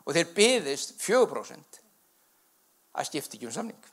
og 0.06 0.16
þeir 0.16 0.34
byðist 0.34 0.96
4% 0.98 1.82
að 2.98 3.10
skipta 3.10 3.38
ekki 3.38 3.50
um 3.50 3.54
samning. 3.54 3.88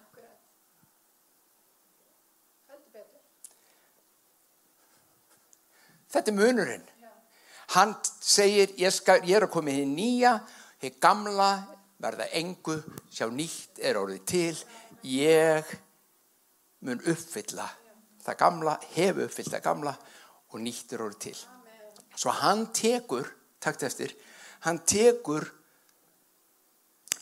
Þetta 6.16 6.32
er 6.32 6.36
munurinn. 6.38 6.84
Hann 7.74 7.92
segir, 8.24 8.70
ég, 8.80 8.92
skal, 8.94 9.18
ég 9.26 9.36
er 9.36 9.44
að 9.44 9.52
koma 9.52 9.74
í 9.74 9.82
nýja, 9.90 10.38
hér 10.80 10.94
gamla 11.02 11.50
verða 12.00 12.28
engu, 12.38 12.78
sjá 13.12 13.26
nýtt 13.32 13.82
er 13.82 13.98
orðið 14.00 14.22
til, 14.30 14.54
ég 15.10 15.74
mun 16.86 17.02
uppfylla 17.02 17.66
það 18.22 18.40
gamla, 18.40 18.78
hef 18.94 19.20
uppfyllt 19.26 19.52
það 19.52 19.66
gamla 19.66 19.94
og 20.54 20.62
nýtt 20.62 20.94
er 20.94 21.04
orðið 21.04 21.22
til. 21.26 21.36
Svo 22.16 22.32
hann 22.32 22.66
tekur, 22.72 23.28
takt 23.60 23.84
eftir, 23.84 24.14
hann 24.64 24.80
tekur 24.88 25.44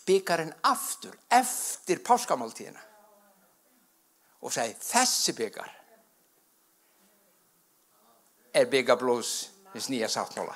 byggarinn 0.07 0.52
aftur, 0.62 1.16
eftir 1.33 2.02
páskamáltíðina 2.04 2.83
og 4.44 4.52
segi 4.52 4.76
þessi 4.85 5.35
byggar 5.37 5.70
er 8.54 8.68
byggablóðs 8.70 9.33
hins 9.72 9.88
nýja 9.90 10.11
sáttmála, 10.12 10.54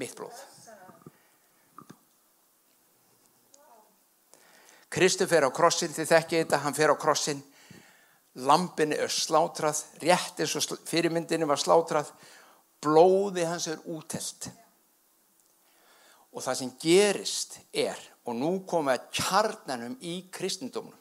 mitt 0.00 0.16
blóð. 0.18 0.38
Kristur 4.88 5.28
fer 5.30 5.44
á 5.46 5.50
krossin, 5.54 5.92
þið 5.92 6.10
þekkið 6.10 6.42
þetta, 6.42 6.60
hann 6.64 6.74
fer 6.74 6.90
á 6.90 6.96
krossin, 6.98 7.44
lampinni 8.48 8.96
er 8.98 9.12
slátrað, 9.12 9.84
rétt 10.02 10.40
eins 10.40 10.56
og 10.56 10.80
fyrirmyndinni 10.88 11.46
var 11.46 11.60
slátrað 11.60 12.10
blóði 12.84 13.46
hans 13.48 13.68
er 13.72 13.82
útelt. 13.90 14.50
Og 16.34 16.44
það 16.44 16.60
sem 16.60 16.72
gerist 16.82 17.58
er 17.72 17.98
og 18.28 18.36
nú 18.36 18.52
komum 18.68 18.92
við 18.92 18.98
að 18.98 19.08
kjarnanum 19.18 19.98
í 20.04 20.20
kristendómnum 20.32 20.94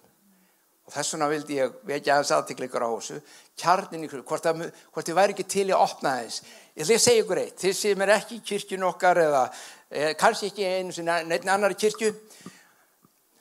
og 0.88 0.94
þess 0.96 1.13
vegna 1.13 1.28
vildi 1.28 1.58
ég 1.58 1.74
vekja 1.84 2.13
aðeins 2.16 2.30
aðtikleikur 2.32 2.86
á 2.88 2.90
þessu. 2.96 3.18
Kjarnin 3.60 4.08
kristendómnum, 4.08 4.22
hvort, 4.24 4.86
hvort 4.94 5.10
þið 5.10 5.18
væri 5.18 5.36
ekki 5.36 5.46
til 5.52 5.66
að 5.68 5.82
opna 5.84 6.13
þess 6.22 6.46
ég 6.78 6.86
ætla 6.86 6.96
að 6.96 7.02
segja 7.02 7.24
ykkur 7.24 7.40
eitt, 7.42 7.58
þið 7.58 7.74
sem 7.74 8.02
er 8.04 8.12
ekki 8.13 8.36
í 8.38 8.44
kirkjun 8.46 8.86
okkar 8.86 9.20
eða 9.24 9.44
eh, 9.90 10.12
kannski 10.20 10.52
ekki 10.52 10.66
einu 10.68 10.94
sinna 10.94 11.16
neitt 11.26 11.48
annari 11.50 11.78
kirkju. 11.80 12.12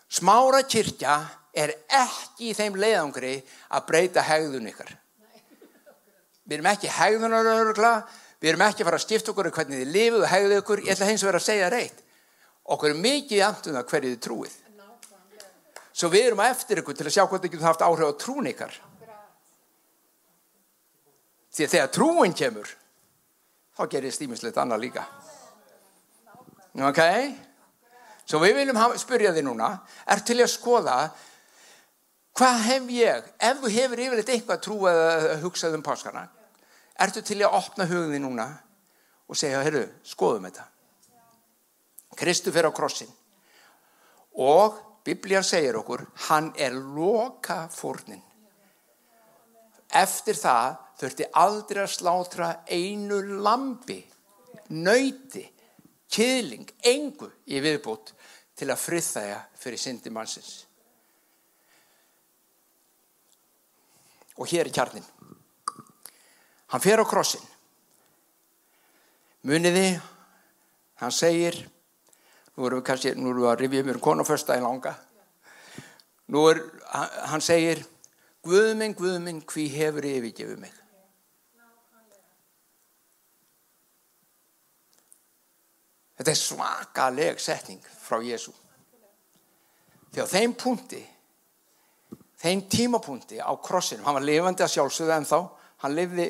Smára 0.09 0.62
kirkja 0.64 1.18
er 1.53 1.75
ekki 1.92 2.51
í 2.51 2.55
þeim 2.57 2.79
leiðangri 2.81 3.35
að 3.68 3.85
breyta 3.90 4.25
hegðun 4.25 4.70
ykkar. 4.70 4.94
Við 6.46 6.57
erum 6.57 6.70
ekki 6.70 6.92
hegðunaröðurgla 6.96 7.92
Við 8.40 8.51
erum 8.53 8.64
ekki 8.66 8.85
að 8.85 8.90
fara 8.90 9.01
að 9.01 9.05
stifta 9.07 9.33
okkur 9.33 9.49
um 9.49 9.55
hvernig 9.57 9.81
þið 9.81 9.92
lifið 9.94 10.22
og 10.22 10.31
hegðu 10.33 10.59
okkur. 10.61 10.83
Ég 10.85 10.94
ætla 10.94 11.09
hins 11.09 11.25
vera 11.25 11.40
að 11.40 11.46
segja 11.46 11.70
reitt. 11.72 12.03
Okkur 12.75 12.92
er 12.92 12.99
mikið 13.01 13.44
andum 13.46 13.79
það 13.79 13.92
hverju 13.92 14.12
þið 14.12 14.22
trúið. 14.27 14.57
Svo 15.96 16.11
við 16.12 16.27
erum 16.29 16.42
að 16.44 16.53
eftir 16.53 16.83
ykkur 16.83 16.99
til 16.99 17.07
að 17.07 17.14
sjá 17.14 17.22
þið 17.25 17.46
getur 17.46 17.64
haft 17.64 17.85
áhrif 17.87 18.11
á 18.12 18.20
trún 18.20 18.51
ykkar. 18.51 18.75
Því 21.57 21.64
að 21.64 21.72
þegar 21.72 21.92
trúin 21.94 22.37
kemur, 22.37 22.72
þá 23.79 23.83
gerir 23.94 24.12
stímislegt 24.12 24.59
annað 24.61 24.83
líka. 24.85 25.07
Ok? 26.85 27.01
Svo 28.27 28.42
við 28.42 28.59
viljum 28.59 28.83
spyrja 29.01 29.33
þið 29.33 29.46
núna, 29.46 29.70
er 30.05 30.20
til 30.27 30.37
að 30.42 30.53
skoða 30.53 30.99
hvað 32.37 32.62
hef 32.66 32.90
ég, 32.92 33.29
ef 33.40 33.62
þú 33.62 33.72
hefur 33.72 34.03
yfirleitt 34.05 34.33
eitthvað 34.35 34.64
trú 34.66 34.79
að 34.90 35.29
hugsað 35.46 35.79
um 35.79 35.85
páskana, 35.87 36.27
ertu 37.00 37.22
til 37.24 37.42
að 37.44 37.56
opna 37.59 37.87
hugðið 37.88 38.22
núna 38.24 38.46
og 39.26 39.38
segja, 39.38 39.62
herru, 39.64 39.85
skoðum 40.06 40.48
þetta. 40.48 40.66
Kristu 42.16 42.52
fyrir 42.54 42.70
á 42.70 42.76
krossin 42.76 43.11
og 44.40 44.78
Biblían 45.06 45.44
segir 45.46 45.76
okkur, 45.78 46.02
hann 46.26 46.48
er 46.59 46.74
loka 46.74 47.68
fórnin. 47.70 48.22
Eftir 49.94 50.35
það 50.35 50.78
þurfti 50.98 51.28
aldrei 51.38 51.82
að 51.85 51.92
slátra 51.92 52.48
einu 52.66 53.20
lampi, 53.44 54.00
nöyti, 54.74 55.44
kýðling, 56.11 56.72
engu 56.90 57.30
í 57.46 57.62
viðbútt 57.62 58.16
til 58.59 58.72
að 58.72 58.82
friðþæja 58.82 59.38
fyrir 59.61 59.80
syndi 59.80 60.11
mannsins. 60.11 60.64
Og 64.37 64.50
hér 64.50 64.66
er 64.66 64.74
kjarnin. 64.74 65.06
Hann 66.72 66.83
fer 66.83 66.98
á 66.98 67.07
krossin. 67.07 67.42
Muniði, 69.46 69.94
hann 70.98 71.12
segir, 71.14 71.59
nú 72.57 72.66
erum 72.66 72.81
við 72.81 72.87
kannski, 72.88 73.12
nú 73.14 73.31
erum 73.31 73.44
við 73.44 73.50
að 73.52 73.61
rifja 73.61 73.85
um 73.85 74.00
konaförsta 74.02 74.57
í 74.59 74.64
langa. 74.64 74.96
Nú 76.35 76.48
er, 76.50 76.64
hann 77.31 77.44
segir, 77.44 77.85
Guðminn, 78.46 78.94
Guðminn, 78.94 79.42
hví 79.46 79.66
hefur 79.74 80.07
yfirgefið 80.07 80.59
mig? 80.62 80.74
Þetta 86.16 86.33
er 86.33 86.38
svakaleg 86.40 87.42
setning 87.42 87.83
frá 88.00 88.22
Jésu. 88.24 88.55
Á 90.16 90.24
þeim 90.24 90.55
punkti, 90.57 91.02
þeim 92.40 92.62
tímapunkti 92.72 93.37
á 93.42 93.52
krossinum, 93.61 94.07
hann 94.07 94.16
var 94.16 94.24
lifandi 94.24 94.64
að 94.64 94.72
sjálfsögðu 94.72 95.12
en 95.12 95.29
þá, 95.29 95.38
hann 95.85 95.96
lifði 95.98 96.29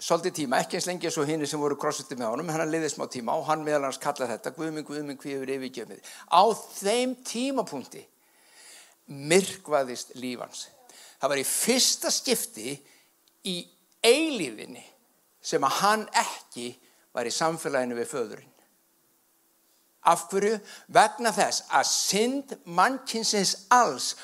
svolítið 0.00 0.36
tíma, 0.40 0.60
ekki 0.62 0.78
eins 0.78 0.88
lengi 0.88 1.08
eins 1.08 1.18
og 1.20 1.28
hinn 1.28 1.44
sem 1.48 1.60
voru 1.60 1.76
krossiti 1.80 2.16
með 2.16 2.32
honum, 2.32 2.52
hann 2.54 2.70
lifði 2.72 2.90
smá 2.94 3.04
tíma 3.12 3.36
og 3.36 3.46
hann 3.50 3.64
meðal 3.64 3.86
hans 3.88 4.00
kallaði 4.00 4.34
þetta, 4.34 4.54
Guðminn, 4.56 4.86
Guðminn, 4.88 5.18
hví 5.20 5.34
hefur 5.34 5.52
yfirgefið. 5.56 6.12
Á 6.32 6.42
þeim 6.80 7.16
tímapunkti 7.26 8.04
myrkvaðist 9.10 10.14
lífans. 10.20 10.68
Það 11.20 11.32
var 11.32 11.42
í 11.42 11.46
fyrsta 11.46 12.12
skipti 12.14 12.76
í 13.50 13.56
eilífinni 14.04 14.84
sem 15.42 15.64
að 15.64 15.76
hann 15.82 16.06
ekki 16.16 16.72
var 17.16 17.28
í 17.28 17.34
samfélaginu 17.34 17.98
við 17.98 18.10
föðurinn. 18.10 18.56
Af 20.08 20.30
hverju? 20.30 20.56
Vegna 20.88 21.32
þess 21.36 21.66
að 21.76 21.88
synd 21.90 22.54
mannkinsins 22.64 23.66
alls, 23.74 24.14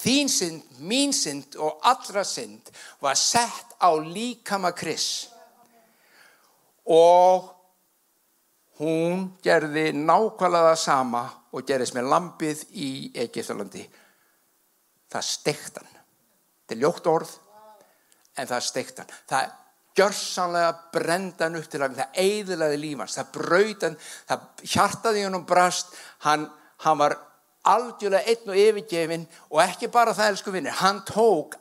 þín 0.00 0.30
synd, 0.32 0.64
mín 0.82 1.14
synd 1.14 1.54
og 1.62 1.78
allra 1.86 2.24
synd 2.26 2.72
var 3.04 3.18
sett 3.18 3.69
á 3.80 3.90
líkama 3.98 4.72
kris. 4.76 5.30
Og 6.86 7.48
hún 8.80 9.30
gerði 9.44 9.90
nákvæmlega 9.96 10.76
sama 10.76 11.24
og 11.52 11.66
gerðist 11.66 11.96
með 11.96 12.10
lampið 12.12 12.64
í 12.72 12.90
Egiptalandi. 13.26 13.84
Það 15.10 15.26
steikt 15.26 15.80
hann. 15.80 15.96
Þetta 16.60 16.76
er 16.76 16.82
ljótt 16.84 17.08
orð, 17.10 17.32
en 18.38 18.46
það 18.46 18.66
steikt 18.68 19.02
hann. 19.02 19.16
Það 19.28 19.50
gjörsanlega 19.98 20.70
brenda 20.94 21.48
hann 21.48 21.58
upp 21.58 21.70
til 21.70 21.82
hann, 21.82 21.96
það 21.98 22.20
eiðilaði 22.22 22.78
lífans, 22.80 23.16
það 23.18 23.32
braut 23.34 23.86
hann, 23.86 23.98
það 24.28 24.68
hjartaði 24.74 25.24
hann 25.26 25.38
um 25.40 25.46
brast, 25.48 25.92
hann, 26.26 26.46
hann 26.84 27.00
var 27.00 27.16
algjörlega 27.70 28.30
einn 28.30 28.52
og 28.52 28.60
yfirgefin 28.60 29.26
og 29.50 29.62
ekki 29.66 29.90
bara 29.92 30.14
það 30.16 30.32
elsku 30.32 30.54
vinni, 30.54 30.72
hann 30.72 31.02
tók 31.08 31.58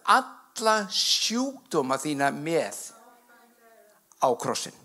alla 0.59 0.89
sjúkdóma 0.91 1.97
þína 1.99 2.29
með 2.35 2.77
á 4.19 4.29
krossin. 4.35 4.75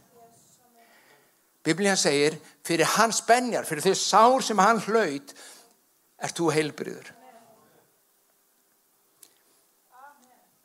Biblíðan 1.65 1.99
segir, 1.99 2.37
fyrir 2.65 2.89
hans 2.99 3.23
benjar, 3.25 3.65
fyrir 3.67 3.87
þau 3.87 3.97
sár 3.97 4.45
sem 4.45 4.61
hann 4.61 4.83
hlaut, 4.85 5.33
er 6.21 6.35
þú 6.37 6.51
heilbriður. 6.53 7.09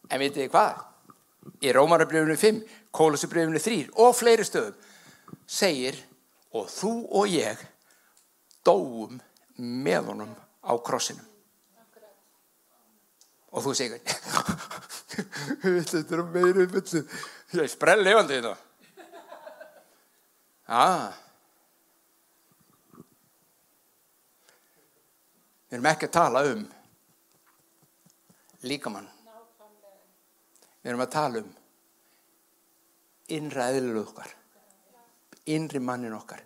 En 0.10 0.20
veitu 0.20 0.42
þið 0.42 0.52
hvað? 0.52 0.84
Í 1.64 1.72
Rómarabrjöfunu 1.74 2.36
5, 2.38 2.62
Kólusubrjöfunu 2.94 3.62
3 3.62 3.80
og 4.04 4.14
fleiri 4.18 4.46
stöðum 4.46 4.78
segir, 5.50 5.96
og 6.54 6.68
þú 6.70 6.94
og 7.22 7.30
ég 7.32 7.62
dóum 8.66 9.20
með 9.58 10.12
honum 10.12 10.32
á 10.66 10.74
krossinum. 10.84 11.29
Og 13.50 13.64
þú 13.66 13.74
segir, 13.78 14.02
þetta 15.64 16.18
er 16.18 16.26
meira. 16.34 16.66
Ég 16.70 17.64
er 17.64 17.72
sprell 17.72 18.04
levandi 18.04 18.38
þetta. 18.38 18.58
Já. 20.70 21.14
Við 25.70 25.78
erum 25.78 25.88
ekki 25.90 26.10
að 26.10 26.14
tala 26.18 26.44
um 26.50 26.62
líkamann. 28.70 29.10
Við 30.80 30.92
erum 30.92 31.04
að 31.06 31.16
tala 31.16 31.42
um 31.44 31.50
innræðilu 33.30 34.04
okkar, 34.04 34.30
innri 35.54 35.82
mannin 35.82 36.16
okkar 36.18 36.46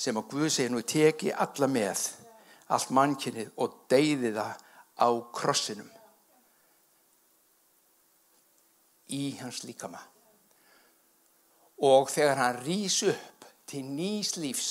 sem 0.00 0.16
að 0.16 0.28
Guð 0.32 0.50
segir 0.54 0.70
nú 0.72 0.82
teki 0.86 1.32
alla 1.34 1.68
með, 1.70 2.04
allt 2.72 2.92
mannkynnið 2.94 3.50
og 3.60 3.80
deyði 3.90 4.30
það 4.36 4.62
á 5.00 5.08
krossinum 5.34 5.90
í 9.10 9.24
hans 9.40 9.64
líkama. 9.66 10.00
Og 11.86 12.10
þegar 12.12 12.40
hann 12.40 12.60
rýs 12.64 13.00
upp 13.08 13.46
til 13.70 13.82
nýs 13.86 14.34
lífs, 14.40 14.70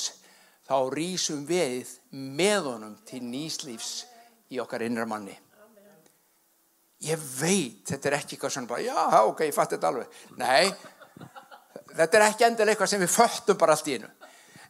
þá 0.67 0.75
rýsum 0.93 1.45
við 1.49 1.95
með 2.11 2.67
honum 2.73 2.97
til 3.07 3.23
nýs 3.25 3.63
lífs 3.65 3.93
í 4.53 4.59
okkar 4.61 4.85
innra 4.85 5.07
manni. 5.09 5.35
Ég 7.07 7.19
veit, 7.39 7.85
þetta 7.87 8.09
er 8.09 8.17
ekki 8.17 8.35
eitthvað 8.35 8.53
svona 8.53 8.69
bara, 8.69 8.83
já, 8.83 9.23
ok, 9.23 9.45
ég 9.47 9.55
fatt 9.55 9.73
þetta 9.73 9.89
alveg. 9.89 10.15
Nei, 10.37 10.67
þetta 11.95 12.19
er 12.19 12.25
ekki 12.27 12.47
endilega 12.49 12.75
eitthvað 12.75 12.91
sem 12.91 13.03
við 13.05 13.13
föttum 13.13 13.59
bara 13.59 13.77
allt 13.77 13.87
í 13.87 13.95
einu. 13.95 14.09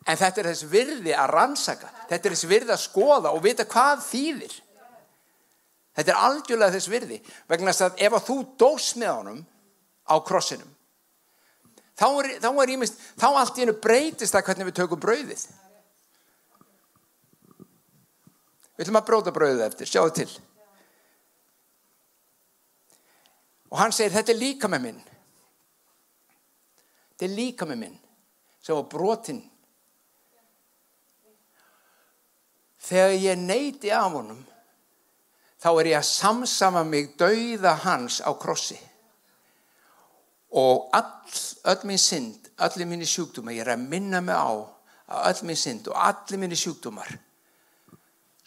En 0.06 0.18
þetta 0.18 0.42
er 0.42 0.50
þess 0.52 0.68
virði 0.70 1.16
að 1.18 1.32
rannsaka, 1.34 1.90
þetta 2.08 2.30
er 2.30 2.36
þess 2.36 2.50
virði 2.50 2.76
að 2.76 2.84
skoða 2.86 3.34
og 3.34 3.42
vita 3.44 3.66
hvað 3.68 4.04
þýðir. 4.06 4.54
Þetta 5.98 6.14
er 6.14 6.28
algjörlega 6.30 6.76
þess 6.78 6.92
virði, 6.94 7.18
vegna 7.50 7.74
að 7.74 8.04
ef 8.06 8.16
að 8.16 8.28
þú 8.30 8.38
dós 8.62 8.92
með 9.02 9.16
honum 9.18 9.42
á 10.10 10.16
krossinum, 10.26 10.70
þá 11.94 12.06
er, 12.10 12.30
þá 12.42 12.50
er 12.52 12.76
ímest, 12.76 13.00
þá 13.20 13.28
allt 13.30 13.60
í 13.60 13.66
einu 13.66 13.78
breytist 13.78 14.34
það 14.36 14.46
hvernig 14.50 14.70
við 14.70 14.78
tökum 14.82 15.04
brauðið. 15.04 15.48
Við 18.80 18.86
ætlum 18.86 19.00
að 19.02 19.08
bróta 19.10 19.36
brauðið 19.36 19.66
eftir, 19.66 19.90
sjáðu 19.92 20.16
til. 20.22 20.30
Og 23.70 23.78
hann 23.78 23.94
segir, 23.94 24.14
þetta 24.16 24.34
er 24.34 24.40
líka 24.40 24.70
með 24.72 24.86
minn. 24.88 25.02
Þetta 27.12 27.28
er 27.28 27.36
líka 27.36 27.68
með 27.70 27.82
minn 27.84 27.98
sem 28.64 28.76
var 28.76 28.88
brotinn. 28.92 29.42
Þegar 32.80 33.16
ég 33.20 33.42
neyti 33.44 33.92
af 33.94 34.14
honum, 34.16 34.40
þá 35.60 35.70
er 35.74 35.92
ég 35.92 36.00
að 36.00 36.08
samsama 36.08 36.86
mig 36.88 37.12
dauða 37.20 37.76
hans 37.84 38.22
á 38.24 38.32
krossi. 38.40 38.80
Og 40.58 40.90
all, 40.98 41.40
öll 41.70 41.86
minn 41.86 42.02
synd, 42.02 42.50
allir 42.58 42.88
minni 42.90 43.06
sjúkdómar, 43.06 43.54
ég 43.54 43.66
er 43.66 43.76
að 43.76 43.84
minna 43.92 44.22
mig 44.22 44.34
á 44.34 44.50
að 44.50 45.28
öll 45.30 45.50
minn 45.50 45.60
synd 45.60 45.90
og 45.92 45.98
allir 46.02 46.42
minni 46.42 46.58
sjúkdómar 46.58 47.12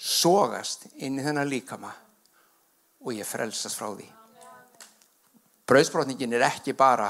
sogast 0.02 0.88
inn 0.98 1.20
í 1.20 1.22
þennan 1.22 1.50
líkama 1.50 1.92
og 3.02 3.14
ég 3.14 3.26
frelsast 3.26 3.78
frá 3.78 3.92
því. 3.94 4.08
Brauðsbrotningin 5.66 6.34
er 6.34 6.48
ekki 6.48 6.74
bara 6.74 7.06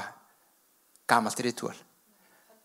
gamalt 1.09 1.41
ritual. 1.41 1.75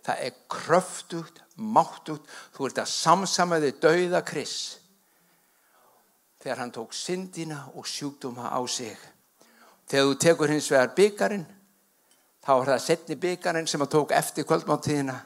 Það 0.05 0.21
er 0.25 0.37
kröftugt, 0.53 1.41
máttugt, 1.57 2.29
þú 2.55 2.69
ert 2.69 2.83
að 2.85 2.93
samsama 2.93 3.59
þig 3.65 3.81
dauða 3.83 4.23
kris 4.25 4.59
þegar 6.39 6.63
hann 6.63 6.73
tók 6.73 6.95
syndina 6.95 7.65
og 7.75 7.89
sjúkdóma 7.89 8.53
á 8.53 8.61
sig. 8.71 8.97
Þegar 9.89 10.07
þú 10.07 10.19
tekur 10.23 10.53
hins 10.53 10.69
vegar 10.71 10.95
byggarinn, 10.97 11.47
þá 12.49 12.55
er 12.55 12.71
það 12.71 12.79
setni 12.81 13.17
byggarinn 13.21 13.67
sem 13.69 13.83
að 13.85 13.91
tók 13.93 14.13
eftir 14.17 14.47
kvöldmáttíðina 14.49 15.19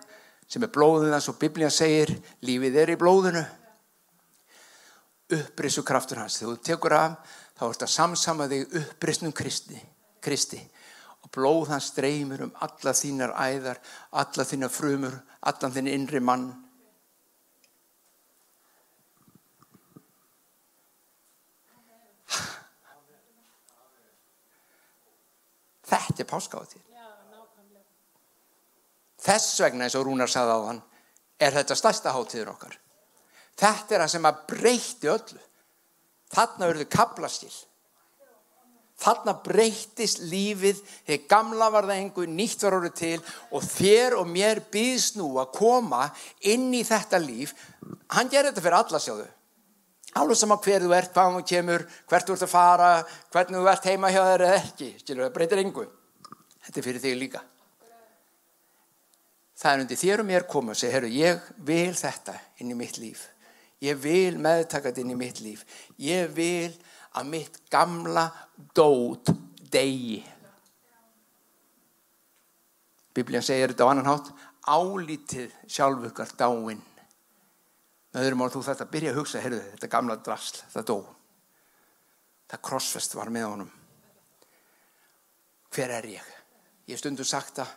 sem 0.50 0.64
er 0.66 0.70
blóðið 0.74 1.12
hans 1.14 1.28
og 1.30 1.36
Biblían 1.38 1.70
segir 1.70 2.10
lífið 2.42 2.78
er 2.82 2.90
í 2.96 2.96
blóðinu. 2.98 3.42
Upprissu 5.38 5.84
kraftur 5.86 6.18
hans. 6.18 6.40
Þegar 6.40 6.58
þú 6.58 6.64
tekur 6.66 6.96
af 6.98 7.38
þá 7.54 7.64
ert 7.68 7.86
að 7.86 7.92
samsama 7.94 8.50
þig 8.50 8.74
upprisnum 8.82 9.36
Kristi, 9.38 9.78
Kristi. 10.18 10.58
Og 11.22 11.30
blóð 11.30 11.70
hans 11.70 11.92
streymir 11.92 12.42
um 12.48 12.52
alla 12.66 12.90
þínar 12.90 13.36
æðar 13.38 13.78
alla 14.18 14.50
þínar 14.50 14.74
frumur, 14.74 15.16
allan 15.46 15.78
þín 15.78 15.94
innri 15.94 16.18
mann. 16.18 16.50
Þetta 25.92 26.24
er 26.24 26.26
páskáðið 26.26 26.91
Þess 29.22 29.60
vegna 29.62 29.86
eins 29.86 29.96
og 29.98 30.06
Rúnar 30.06 30.30
sagði 30.30 30.54
á 30.56 30.60
hann 30.66 30.80
er 31.42 31.54
þetta 31.54 31.76
stærsta 31.78 32.14
hátíður 32.14 32.54
okkar. 32.54 32.78
Þetta 33.58 33.94
er 33.94 34.04
það 34.04 34.14
sem 34.14 34.28
að 34.28 34.40
breyti 34.50 35.10
öllu. 35.12 35.42
Þarna 36.32 36.70
verður 36.70 36.88
kaplaskil. 36.92 37.52
Þarna 39.02 39.34
breytist 39.42 40.20
lífið, 40.30 40.78
þegar 41.08 41.28
gamla 41.30 41.68
var 41.74 41.88
það 41.88 41.98
einhver, 41.98 42.30
nýtt 42.30 42.62
var 42.62 42.76
orðið 42.76 42.96
til 43.00 43.16
og 43.50 43.64
þér 43.66 44.16
og 44.20 44.28
mér 44.30 44.62
býðs 44.72 45.08
nú 45.18 45.28
að 45.42 45.54
koma 45.56 46.04
inn 46.52 46.68
í 46.78 46.84
þetta 46.86 47.18
líf. 47.22 47.54
Hann 48.14 48.30
gerir 48.30 48.52
þetta 48.52 48.64
fyrir 48.64 48.78
alla 48.78 49.02
sjáðu. 49.02 49.26
Alveg 50.20 50.38
sama 50.38 50.58
hver 50.62 50.84
þú 50.84 50.92
ert, 50.94 51.14
hvað 51.14 51.38
þú 51.38 51.46
kemur, 51.50 51.86
hvert 52.10 52.28
þú 52.28 52.36
ert 52.36 52.46
að 52.46 52.52
fara, 52.52 52.90
hvernig 53.32 53.58
þú 53.58 53.70
ert 53.72 53.88
heima 53.90 54.12
hjá 54.12 54.20
þér 54.28 54.46
eða 54.46 54.60
ekki. 54.60 54.92
Skilur, 55.02 55.24
það 55.26 55.34
breytir 55.38 55.64
einhver. 55.64 55.90
Þetta 56.62 56.78
er 56.78 56.86
fyrir 56.86 57.02
þig 57.02 57.18
líka 57.18 57.42
það 59.62 59.72
er 59.72 59.84
undir 59.84 60.00
þér 60.00 60.22
og 60.22 60.26
mér 60.26 60.46
koma 60.50 60.74
og 60.74 60.78
segja, 60.78 60.96
herru, 60.96 61.10
ég 61.14 61.42
vil 61.62 61.94
þetta 61.94 62.34
inn 62.62 62.72
í 62.74 62.78
mitt 62.78 62.98
líf. 62.98 63.28
Ég 63.82 63.98
vil 63.98 64.38
meðtaka 64.42 64.90
þetta 64.90 65.02
inn 65.02 65.14
í 65.14 65.18
mitt 65.18 65.40
líf. 65.42 65.62
Ég 66.02 66.30
vil 66.34 66.72
að 67.18 67.28
mitt 67.30 67.58
gamla 67.70 68.26
dót 68.74 69.30
degi. 69.72 70.20
Biblían 73.12 73.44
segir 73.44 73.70
þetta 73.72 73.86
á 73.86 73.90
annan 73.92 74.08
hátt, 74.08 74.30
álítið 74.66 75.52
sjálfukar 75.70 76.32
dáinn. 76.38 76.80
Með 78.12 78.26
öðrum 78.26 78.42
ára 78.44 78.54
þú 78.54 78.62
þetta 78.66 78.88
byrja 78.92 79.12
að 79.12 79.18
hugsa, 79.20 79.42
herru, 79.44 79.60
þetta 79.74 79.92
gamla 79.92 80.16
drasl, 80.24 80.62
það 80.72 80.88
dó. 80.90 80.96
Það 82.52 82.64
krossfest 82.68 83.14
var 83.16 83.30
með 83.32 83.46
honum. 83.48 83.70
Hver 85.72 85.94
er 86.00 86.08
ég? 86.18 86.32
Ég 86.90 87.00
stundu 87.00 87.24
sagt 87.24 87.62
að 87.62 87.70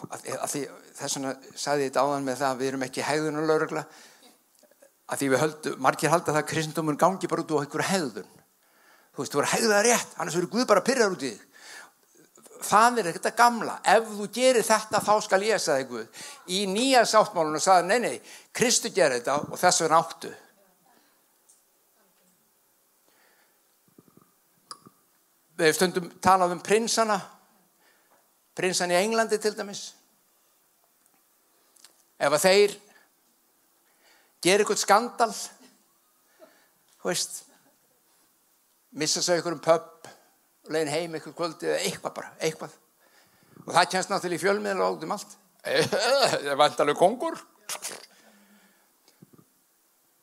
þess 0.00 1.16
vegna 1.16 1.34
sagði 1.54 1.86
ég 1.86 1.90
þetta 1.90 2.04
áðan 2.04 2.26
með 2.26 2.40
það 2.40 2.50
að 2.50 2.60
við 2.60 2.70
erum 2.70 2.86
ekki 2.86 3.04
hegðun 3.04 3.40
og 3.40 3.48
laurugla 3.50 3.84
að 5.10 5.20
því 5.20 5.28
við 5.32 5.42
höldum, 5.42 5.78
margir 5.82 6.12
halda 6.12 6.32
það 6.32 6.40
að 6.40 6.50
kristendómun 6.50 6.98
gangi 7.00 7.30
bara 7.30 7.44
út 7.44 7.54
á 7.54 7.60
einhverju 7.60 7.88
hegðun. 7.90 8.34
Þú 9.10 9.22
veist, 9.22 9.32
þú 9.32 9.40
verður 9.40 9.54
hegðað 9.54 9.86
rétt 9.86 10.12
annars 10.16 10.36
verður 10.38 10.52
Guð 10.54 10.68
bara 10.70 10.84
pyrrar 10.86 11.16
út 11.16 11.24
í 11.24 11.32
þig. 11.32 11.46
Það 12.60 13.00
er 13.00 13.08
þetta 13.14 13.32
gamla. 13.38 13.74
Ef 13.88 14.12
þú 14.18 14.28
gerir 14.36 14.66
þetta 14.66 15.00
þá 15.02 15.14
skal 15.24 15.40
ég 15.46 15.62
sagði 15.62 15.88
Guð 15.90 16.22
í 16.54 16.60
nýja 16.70 17.02
sáttmálunum 17.08 17.64
sagði 17.64 17.88
nei 17.88 17.98
nei, 18.04 18.30
Kristu 18.54 18.92
gerir 18.94 19.18
þetta 19.18 19.40
og 19.50 19.58
þess 19.58 19.82
vegna 19.84 20.00
áttu. 20.04 20.32
Við 25.60 25.76
stundum 25.76 26.08
talað 26.22 26.56
um 26.56 26.64
prinsana 26.64 27.18
prinsan 28.56 28.92
í 28.92 28.98
Englandi 28.98 29.38
til 29.40 29.54
dæmis. 29.56 29.90
Ef 32.20 32.34
að 32.36 32.44
þeir 32.44 32.74
gera 34.44 34.64
eitthvað 34.64 34.82
skandal 34.82 35.32
veist 37.04 37.42
missa 38.90 39.22
sig 39.22 39.38
eitthvað 39.38 39.56
um 39.56 39.62
pub 39.64 40.10
legin 40.72 40.92
heim 40.92 41.16
eitthvað 41.16 41.36
kvöldi 41.38 41.70
eða 41.70 41.80
eitthvað 41.86 42.16
bara 42.18 42.32
eitthvað. 42.40 42.76
Og 43.66 43.72
það 43.76 43.90
kennst 43.94 44.12
náttúrulega 44.12 44.40
í 44.40 44.44
fjölmiðla 44.44 44.86
og 44.86 44.98
átum 44.98 45.16
allt. 45.16 45.34
Það 45.90 46.46
er 46.48 46.56
vantalega 46.56 46.96
kongur. 46.96 47.36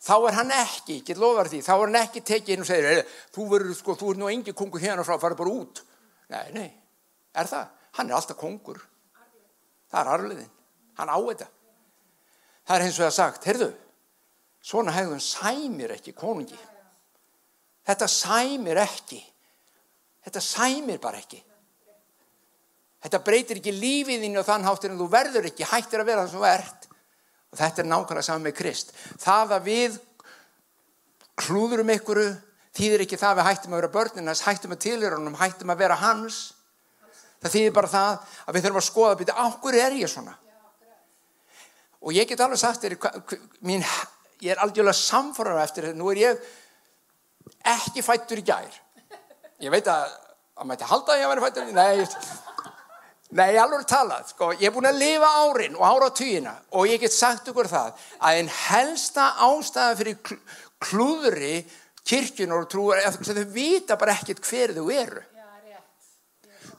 Þá 0.07 0.13
er 0.15 0.37
hann 0.39 0.53
ekki, 0.55 0.95
ekki 1.01 1.15
lofar 1.19 1.49
því, 1.51 1.59
þá 1.67 1.71
er 1.75 1.81
hann 1.83 1.97
ekki 1.99 2.21
tekið 2.25 2.53
inn 2.55 2.63
og 2.63 2.67
segir, 2.69 3.01
þú 3.35 3.47
verður 3.51 3.75
sko, 3.75 3.95
þú 3.99 4.13
er 4.13 4.19
nú 4.21 4.29
engi 4.31 4.53
kongur 4.55 4.81
hérna 4.81 5.03
frá, 5.05 5.17
fara 5.19 5.35
bara 5.37 5.51
út. 5.51 5.81
Nei, 6.31 6.45
nei, 6.55 6.69
er 7.35 7.49
það 7.51 7.76
hann 7.97 8.10
er 8.10 8.17
alltaf 8.17 8.38
kongur. 8.39 8.79
Það 9.91 9.99
er 10.01 10.13
arliðin, 10.13 10.49
hann 10.99 11.12
á 11.12 11.17
þetta. 11.17 11.49
Það 12.67 12.75
er 12.75 12.86
eins 12.86 12.97
og 12.99 13.05
það 13.05 13.15
sagt 13.15 13.47
heyrðu, 13.47 13.67
svona 14.60 14.95
hegðun 14.95 15.23
sæmir 15.23 15.93
ekki 15.95 16.13
konungi. 16.17 16.57
Þetta 17.88 18.10
sæmir 18.12 18.81
ekki. 18.83 19.21
Þetta 20.27 20.43
sæmir 20.43 20.99
bara 20.99 21.21
ekki. 21.21 21.39
Þetta 23.05 23.21
breytir 23.23 23.62
ekki 23.62 23.71
lífiðinu 23.71 24.41
og 24.41 24.47
þann 24.47 24.65
háttir 24.67 24.91
en 24.91 24.99
þú 24.99 25.07
verður 25.13 25.47
ekki 25.47 25.69
hættir 25.69 26.03
að 26.03 26.10
vera 26.10 26.25
það 26.25 26.33
sem 26.33 26.41
þú 26.41 26.49
ert. 26.49 26.89
Og 27.47 27.62
þetta 27.62 27.83
er 27.83 27.88
nákvæmlega 27.88 28.27
saman 28.27 28.43
með 28.43 28.57
Krist. 28.57 28.91
Það 29.23 29.53
að 29.55 29.69
við 29.69 29.97
hlúðurum 31.45 31.93
ykkuru 31.93 32.27
þýðir 32.75 33.05
ekki 33.05 33.19
það 33.21 33.31
að 33.31 33.39
við 33.39 33.47
hættum 33.47 33.73
að 33.73 33.81
vera 33.81 33.93
börnina 33.93 34.36
hættum 34.36 34.75
að 34.75 34.83
tilhöra 34.83 35.19
honum, 35.21 35.38
hættum 35.39 35.71
að 35.71 35.83
vera 35.86 35.99
hans 36.01 36.41
það 37.43 37.56
þýðir 37.56 37.73
bara 37.78 37.93
það 37.93 38.12
að 38.45 38.58
við 38.58 38.67
þurfum 38.67 38.82
að 38.82 38.88
skoða 38.89 39.13
að 39.15 39.19
byrja, 39.21 39.39
áhverju 39.45 39.84
er 39.86 39.97
ég 40.02 40.13
svona? 40.13 40.38
Og 42.02 42.13
ég 42.13 42.30
get 42.30 42.43
alveg 42.45 42.62
sagt 42.62 42.86
þér 42.86 42.97
ég 44.38 44.54
er 44.54 44.62
algjörlega 44.62 44.93
samfórar 44.93 45.63
eftir 45.63 45.88
þetta, 45.88 45.97
nú 45.97 46.12
er 46.13 46.21
ég 46.21 46.47
ekki 47.65 48.04
fættur 48.06 48.38
í 48.38 48.45
gær. 48.45 48.76
Ég 49.63 49.73
veit 49.73 49.88
að 49.89 50.12
að 50.58 50.69
mæti 50.71 50.89
halda 50.89 51.13
að 51.13 51.19
ég 51.19 51.28
að 51.28 51.34
vera 51.34 51.45
fættur 51.45 51.67
nei, 51.76 52.06
nei, 53.38 53.58
alveg 53.62 53.86
talað 53.89 54.32
sko, 54.32 54.52
ég 54.58 54.69
er 54.69 54.73
búin 54.73 54.89
að 54.89 55.02
lifa 55.04 55.32
árin 55.43 55.78
og 55.78 55.86
ára 55.86 56.10
týjina 56.17 56.54
og 56.73 56.89
ég 56.89 57.02
get 57.04 57.13
sagt 57.13 57.52
ykkur 57.52 57.69
það 57.69 58.06
að 58.17 58.39
einn 58.39 58.54
helsta 58.63 59.28
ástæða 59.45 59.97
fyrir 60.00 60.39
klúðri 60.82 61.60
kirkjunur 62.08 62.63
og 62.63 62.71
trúar, 62.71 63.04
þau 63.06 63.43
vita 63.54 64.00
bara 64.00 64.15
ekkert 64.17 64.41
hver 64.47 64.73
þau 64.78 64.88
eru 64.93 65.26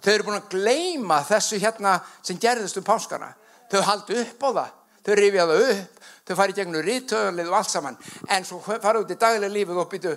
þau 0.04 0.12
eru 0.12 0.26
búin 0.26 0.38
að 0.38 0.50
gleima 0.54 1.20
þessu 1.26 1.60
hérna 1.62 1.98
sem 2.22 2.38
gerðist 2.40 2.78
um 2.80 2.86
páskana. 2.86 3.32
Þau 3.70 3.80
haldi 3.86 4.20
upp 4.22 4.44
á 4.44 4.50
það. 4.50 4.76
Þau 5.08 5.14
rifja 5.16 5.46
það 5.48 5.64
upp, 5.72 6.06
þau 6.28 6.34
fari 6.36 6.56
gegnum 6.56 6.84
rítöðanlið 6.84 7.50
og 7.50 7.56
allt 7.56 7.72
saman, 7.72 7.98
en 8.34 8.44
svo 8.44 8.58
fara 8.60 9.00
út 9.00 9.12
í 9.14 9.16
daglega 9.16 9.52
lífið 9.54 9.80
og 9.80 9.90
býtu 9.92 10.14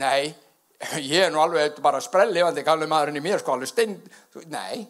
nei, 0.00 0.32
ég 1.02 1.26
er 1.26 1.32
nú 1.34 1.42
alveg 1.42 1.80
bara 1.84 2.00
sprellifandi 2.00 2.64
gallu 2.64 2.88
maðurinn 2.88 3.20
í 3.20 3.24
mér 3.24 3.42
sko 3.42 3.56
alveg 3.56 3.68
stein, 3.68 3.98
nei, 4.48 4.86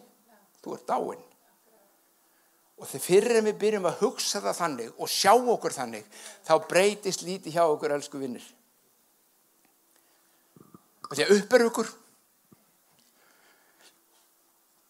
þú 0.63 0.77
ert 0.77 0.85
dáinn. 0.87 1.25
Og 2.75 2.87
þegar 2.87 3.05
fyrir 3.05 3.43
við 3.43 3.59
byrjum 3.59 3.89
að 3.89 3.99
hugsa 4.05 4.43
það 4.43 4.57
þannig 4.61 4.95
og 4.99 5.11
sjá 5.11 5.33
okkur 5.35 5.75
þannig 5.75 6.07
þá 6.47 6.53
breytist 6.69 7.25
lítið 7.27 7.57
hjá 7.57 7.63
okkur 7.65 7.95
elsku 7.95 8.19
vinnir 8.19 8.45
og 11.05 11.13
því 11.15 11.25
að 11.25 11.33
uppur 11.37 11.65
okkur 11.69 11.91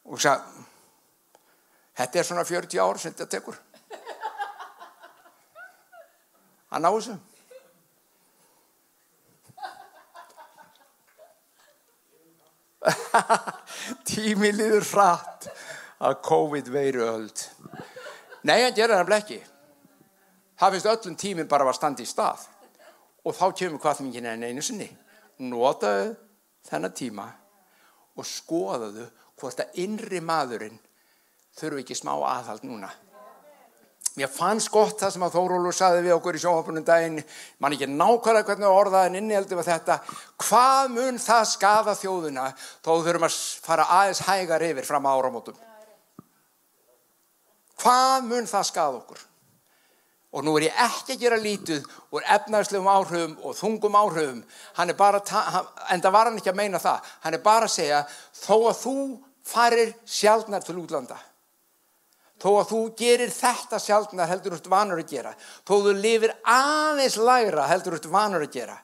og 0.06 0.22
sagði 0.22 0.66
þetta 1.96 2.20
er 2.20 2.28
svona 2.28 2.46
40 2.48 2.82
ár 2.84 3.00
sem 3.00 3.14
þetta 3.14 3.32
tekur. 3.32 3.58
Að 6.76 6.84
ná 6.84 6.90
þessu. 6.92 7.16
Tími 14.12 14.52
liður 14.54 14.86
hratt 14.92 15.48
að 16.06 16.20
COVID 16.28 16.68
veiru 16.70 17.02
öld 17.08 17.40
nei, 18.46 18.60
hann 18.62 18.76
gerir 18.76 18.94
það 19.00 19.08
blekki 19.10 19.40
það 20.60 20.76
finnst 20.76 20.92
öllum 20.92 21.16
tímin 21.20 21.50
bara 21.50 21.68
að 21.68 21.78
standa 21.80 22.04
í 22.04 22.10
stað. 22.10 22.46
Og 23.26 23.36
þá 23.36 23.46
kemur 23.58 23.82
hvað 23.82 24.04
mikið 24.06 24.26
neina 24.26 24.50
einu 24.50 24.64
sinni. 24.64 24.88
Notaðu 25.42 26.14
þennan 26.68 26.96
tíma 26.96 27.26
og 28.16 28.28
skoðaðu 28.30 29.08
hvort 29.40 29.64
að 29.64 29.82
innri 29.84 30.22
maðurinn 30.24 30.78
þurfu 31.56 31.82
ekki 31.82 31.98
smá 31.98 32.14
aðhald 32.16 32.64
núna. 32.68 32.92
Mér 34.16 34.32
fannst 34.32 34.72
gott 34.72 35.02
það 35.02 35.12
sem 35.12 35.24
að 35.28 35.34
Þórólur 35.36 35.76
saði 35.76 36.04
við 36.06 36.14
okkur 36.16 36.38
í 36.38 36.40
sjóhapunum 36.40 36.86
daginn, 36.88 37.18
mann 37.60 37.74
ekki 37.76 37.90
nákvæmlega 37.92 38.48
hvernig 38.48 38.72
orðaðin 38.72 39.18
inni 39.20 39.36
heldur 39.36 39.60
við 39.60 39.68
þetta, 39.74 39.98
hvað 40.40 40.94
mun 40.94 41.20
það 41.20 41.44
skada 41.52 41.96
þjóðuna 42.00 42.46
þó 42.56 42.92
þurfum 42.94 43.28
að 43.28 43.40
fara 43.66 43.88
aðeins 43.98 44.24
hægar 44.24 44.64
yfir 44.70 44.88
fram 44.88 45.10
á 45.12 45.12
áramótum? 45.12 45.58
Hvað 47.84 48.30
mun 48.30 48.48
það 48.48 48.70
skada 48.72 49.02
okkur? 49.02 49.20
Og 50.36 50.44
nú 50.44 50.56
er 50.60 50.68
ég 50.68 50.82
ekki 50.84 51.16
að 51.16 51.22
gera 51.22 51.40
lítið 51.40 51.86
úr 52.12 52.26
efnarslegum 52.36 52.90
áhrifum 52.92 53.38
og 53.42 53.56
þungum 53.56 53.96
áhrifum, 53.96 54.42
en 54.76 54.92
það 54.92 56.12
var 56.12 56.28
hann 56.28 56.42
ekki 56.42 56.52
að 56.52 56.60
meina 56.60 56.82
það, 56.84 57.14
hann 57.24 57.38
er 57.38 57.46
bara 57.46 57.70
að 57.70 57.78
segja 57.78 58.02
þó 58.42 58.58
að 58.58 58.82
þú 58.82 58.98
farir 59.46 59.96
sjálfnar 60.04 60.66
til 60.66 60.76
útlanda 60.82 61.18
Þó 62.42 62.50
að 62.60 62.72
þú 62.72 62.80
gerir 63.00 63.32
þetta 63.32 63.80
sjálfna 63.80 64.28
heldur 64.28 64.58
ert 64.58 64.68
vanur 64.68 65.00
að 65.00 65.14
gera. 65.14 65.32
Þó 65.64 65.76
þú 65.86 65.94
lifir 65.98 66.34
aðeins 66.52 67.16
lægra 67.18 67.70
heldur 67.70 67.96
ert 67.96 68.10
vanur 68.12 68.44
að 68.44 68.58
gera. 68.58 68.76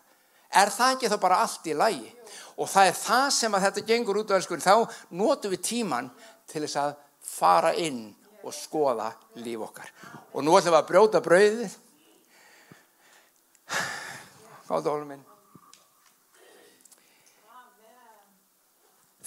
Er 0.56 0.72
það 0.72 0.96
ekki 0.96 1.12
þá 1.12 1.18
bara 1.20 1.42
allt 1.44 1.68
í 1.68 1.76
lægi? 1.76 2.14
Og 2.60 2.70
það 2.72 2.88
er 2.88 2.98
það 3.02 3.28
sem 3.36 3.56
að 3.56 3.66
þetta 3.68 3.86
gengur 3.92 4.22
út 4.22 4.32
á 4.32 4.38
elskunni. 4.38 4.64
Þá 4.64 4.76
notum 5.20 5.54
við 5.54 5.64
tíman 5.68 6.10
til 6.52 6.64
þess 6.64 6.80
að 6.80 6.96
fara 7.32 7.74
inn 7.76 8.02
og 8.44 8.56
skoða 8.56 9.12
líf 9.42 9.66
okkar. 9.68 9.90
Og 10.34 10.46
nú 10.46 10.56
ætlum 10.58 10.74
við 10.74 10.80
að 10.80 10.88
brjóta 10.90 11.22
brauðið. 11.24 11.76
Gáðu 14.68 14.94
hólum 14.94 15.12
minn. 15.14 15.26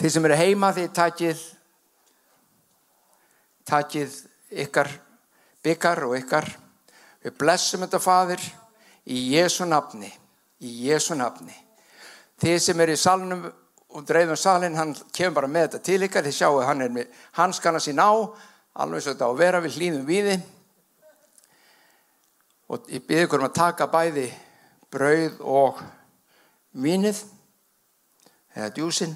Þið 0.00 0.10
sem 0.10 0.26
eru 0.26 0.38
heima 0.40 0.72
þið 0.74 0.88
takið 0.96 1.42
takið 3.64 4.16
ykkar 4.64 4.90
byggar 5.64 6.04
og 6.04 6.16
ykkar 6.18 6.46
við 7.24 7.36
blessum 7.40 7.84
þetta 7.84 8.00
fadir 8.02 8.42
í 9.08 9.20
Jésu 9.34 9.66
nafni 9.68 10.10
í 10.60 10.72
Jésu 10.88 11.16
nafni 11.16 11.54
þið 12.42 12.58
sem 12.60 12.82
eru 12.84 12.96
í 12.96 13.00
salnum 13.00 13.46
og 13.94 14.02
dreifum 14.06 14.36
salin, 14.36 14.74
hann 14.74 14.92
kemur 15.14 15.38
bara 15.38 15.50
með 15.50 15.68
þetta 15.68 15.82
til 15.86 16.00
ykkar 16.08 16.26
þið 16.26 16.36
sjáu 16.36 16.60
hann 16.66 16.82
er 16.84 16.92
með 16.92 17.22
hanskana 17.38 17.80
sín 17.80 18.02
á 18.02 18.10
alveg 18.75 19.03
svo 19.05 19.14
þetta 19.14 19.29
á 19.29 19.31
að 19.31 19.41
vera 19.43 19.62
við 19.62 19.77
hlýðum 19.79 20.09
viði 20.09 20.39
og 22.75 22.89
ég 22.91 23.05
byrði 23.07 23.29
ykkur 23.29 23.43
um 23.43 23.49
að 23.51 23.59
taka 23.61 23.91
bæði 23.93 24.27
brauð 24.95 25.39
og 25.43 25.85
vínið 26.75 27.22
eða 28.55 28.72
djúsin 28.75 29.14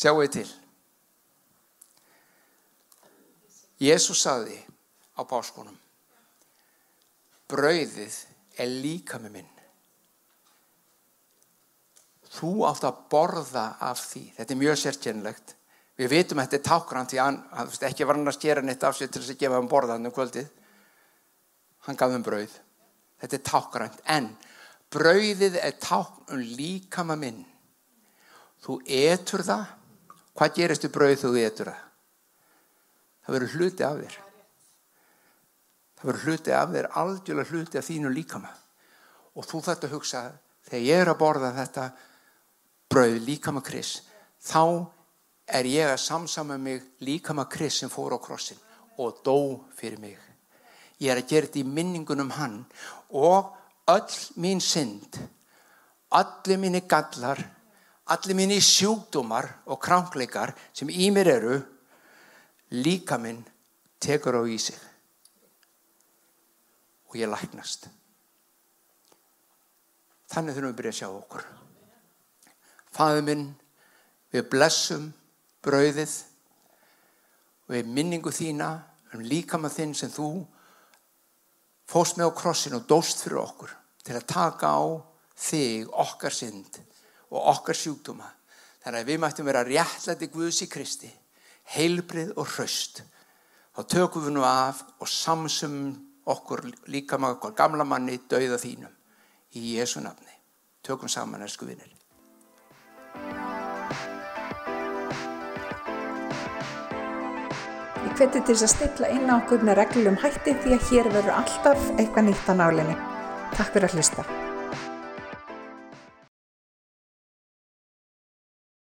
Sjáu 0.00 0.22
þið 0.22 0.30
til. 0.32 0.48
Jésús 3.84 4.22
saði 4.24 4.56
á 5.12 5.20
páskunum, 5.28 5.76
brauðið 7.52 8.16
er 8.58 8.70
líka 8.70 9.20
með 9.22 9.34
minn. 9.38 9.48
Þú 12.30 12.50
átt 12.68 12.86
að 12.86 13.00
borða 13.10 13.64
af 13.82 14.02
því. 14.04 14.22
Þetta 14.36 14.54
er 14.54 14.60
mjög 14.60 14.78
sérkennlegt. 14.82 15.56
Við 15.98 16.12
vitum 16.14 16.40
að 16.40 16.46
þetta 16.46 16.58
er 16.60 16.68
tákrand 16.68 17.10
því 17.10 17.20
hann, 17.20 17.40
hann 17.52 17.72
ekki 17.90 18.06
var 18.08 18.16
hann 18.16 18.30
að 18.30 18.38
skera 18.38 18.62
neitt 18.64 18.86
af 18.86 18.96
sig 18.96 19.10
til 19.10 19.20
þess 19.20 19.34
að 19.34 19.42
gefa 19.42 19.58
hann 19.58 19.70
borða 19.70 19.96
hann 19.96 20.08
um 20.08 20.14
kvöldið. 20.14 20.46
Hann 21.88 21.98
gaf 21.98 22.14
hann 22.14 22.24
brauð. 22.24 22.54
Þetta 23.20 23.36
er 23.36 23.44
tákrand. 23.50 24.00
En 24.06 24.30
brauðið 24.94 25.58
er 25.60 25.76
tákrand 25.82 26.32
um 26.36 26.46
líka 26.56 27.04
með 27.04 27.22
minn. 27.26 27.44
Þú 28.60 28.80
etur 28.86 29.44
það 29.44 29.68
Hvað 30.40 30.56
gerist 30.56 30.84
þú 30.86 30.88
brauð 30.94 31.18
þú 31.20 31.30
etur 31.36 31.68
það? 31.68 31.80
Það 33.20 33.34
verður 33.34 33.54
hluti 33.58 33.84
af 33.84 33.96
þér. 34.00 34.14
Það 36.00 36.08
verður 36.08 36.22
hluti 36.24 36.52
af 36.56 36.70
þér, 36.72 36.86
aldjúlega 36.96 37.52
hluti 37.52 37.78
af 37.78 37.84
þínu 37.84 38.10
líkama. 38.14 38.50
Og 39.36 39.44
þú 39.44 39.58
að 39.68 39.90
hugsa, 39.92 40.22
þegar 40.64 40.86
ég 40.86 41.02
er 41.02 41.10
að 41.12 41.18
borða 41.20 41.50
þetta 41.58 41.84
brauð 42.90 43.18
líkama 43.26 43.60
kris, 43.60 44.00
þá 44.40 44.88
er 45.46 45.68
ég 45.68 45.92
að 45.92 46.00
samsama 46.00 46.56
mig 46.56 46.82
líkama 47.04 47.44
kris 47.52 47.82
sem 47.82 47.92
fór 47.92 48.16
á 48.16 48.18
krossin 48.18 48.58
og 48.96 49.20
dó 49.24 49.60
fyrir 49.76 50.00
mig. 50.00 50.16
Ég 51.00 51.12
er 51.12 51.20
að 51.20 51.28
gera 51.28 51.46
þetta 51.46 51.60
í 51.60 51.68
minningunum 51.68 52.32
hann 52.32 52.58
og 53.12 53.52
öll 53.88 54.18
mín 54.40 54.60
synd, 54.60 55.20
allir 56.16 56.60
mínir 56.60 56.88
gallar, 56.88 57.44
allir 58.08 58.36
mínir 58.40 58.64
sjúkdómar 58.64 59.52
og 59.68 59.80
krankleikar 59.84 60.54
sem 60.72 60.88
í 60.88 61.12
mér 61.12 61.36
eru 61.36 61.60
líka 62.72 63.20
minn 63.20 63.44
tekur 64.00 64.40
á 64.40 64.42
í 64.48 64.56
sig 64.56 64.89
og 67.10 67.18
ég 67.18 67.30
læknast 67.30 67.90
þannig 70.30 70.54
þurfum 70.54 70.70
við 70.70 70.74
að 70.74 70.78
byrja 70.80 70.94
að 70.94 71.00
sjá 71.02 71.08
okkur 71.10 71.48
Fæðu 72.90 73.22
minn 73.26 73.44
við 74.34 74.48
blessum 74.50 75.10
brauðið 75.62 76.14
og 77.66 77.74
við 77.76 77.92
minningu 77.98 78.32
þína 78.34 78.70
um 79.14 79.22
líkama 79.22 79.70
þinn 79.70 79.94
sem 79.94 80.10
þú 80.10 80.30
fóst 81.90 82.18
með 82.18 82.32
á 82.34 82.38
krossin 82.40 82.76
og 82.78 82.88
dóst 82.90 83.22
fyrir 83.22 83.42
okkur 83.44 83.74
til 84.06 84.16
að 84.18 84.26
taka 84.30 84.72
á 84.74 84.82
þig, 85.38 85.86
okkar 85.90 86.34
synd 86.34 86.80
og 87.30 87.46
okkar 87.54 87.78
sjúkdóma. 87.78 88.26
Þannig 88.82 89.02
að 89.02 89.10
við 89.10 89.22
mættum 89.22 89.46
vera 89.46 89.64
réttlæti 89.66 90.28
Guðs 90.32 90.62
í 90.64 90.68
Kristi, 90.70 91.10
heilbrið 91.76 92.32
og 92.40 92.48
hraust. 92.56 93.02
Þá 93.76 93.80
tökum 93.92 94.24
við 94.26 94.34
nú 94.34 94.44
af 94.46 94.82
og 94.98 95.10
samsum 95.10 95.76
okkur 96.34 96.64
líka 96.92 97.18
með 97.18 97.36
okkur 97.36 97.56
gamla 97.58 97.86
manni 97.86 98.18
dauða 98.30 98.58
þínum 98.60 98.92
í 99.56 99.76
Jésu 99.76 100.02
nafni. 100.04 100.32
Tökum 100.86 101.08
saman, 101.08 101.42
ersku 101.44 101.68
vinnir. 101.68 101.90
Ég 108.00 108.14
hveti 108.16 108.40
til 108.40 108.54
þess 108.54 108.66
að 108.66 108.74
stilla 108.74 109.10
inn 109.14 109.28
á 109.28 109.36
okkur 109.38 109.64
með 109.66 109.82
reglum 109.82 110.20
hætti 110.22 110.56
því 110.62 110.76
að 110.76 110.86
hér 110.90 111.10
verður 111.16 111.40
alltaf 111.42 111.90
eitthvað 111.96 112.30
nýtt 112.30 112.48
á 112.48 112.54
nálinni. 112.56 112.96
Takk 113.56 113.74
fyrir 113.74 113.90
að 113.90 113.98
hlusta. 113.98 114.49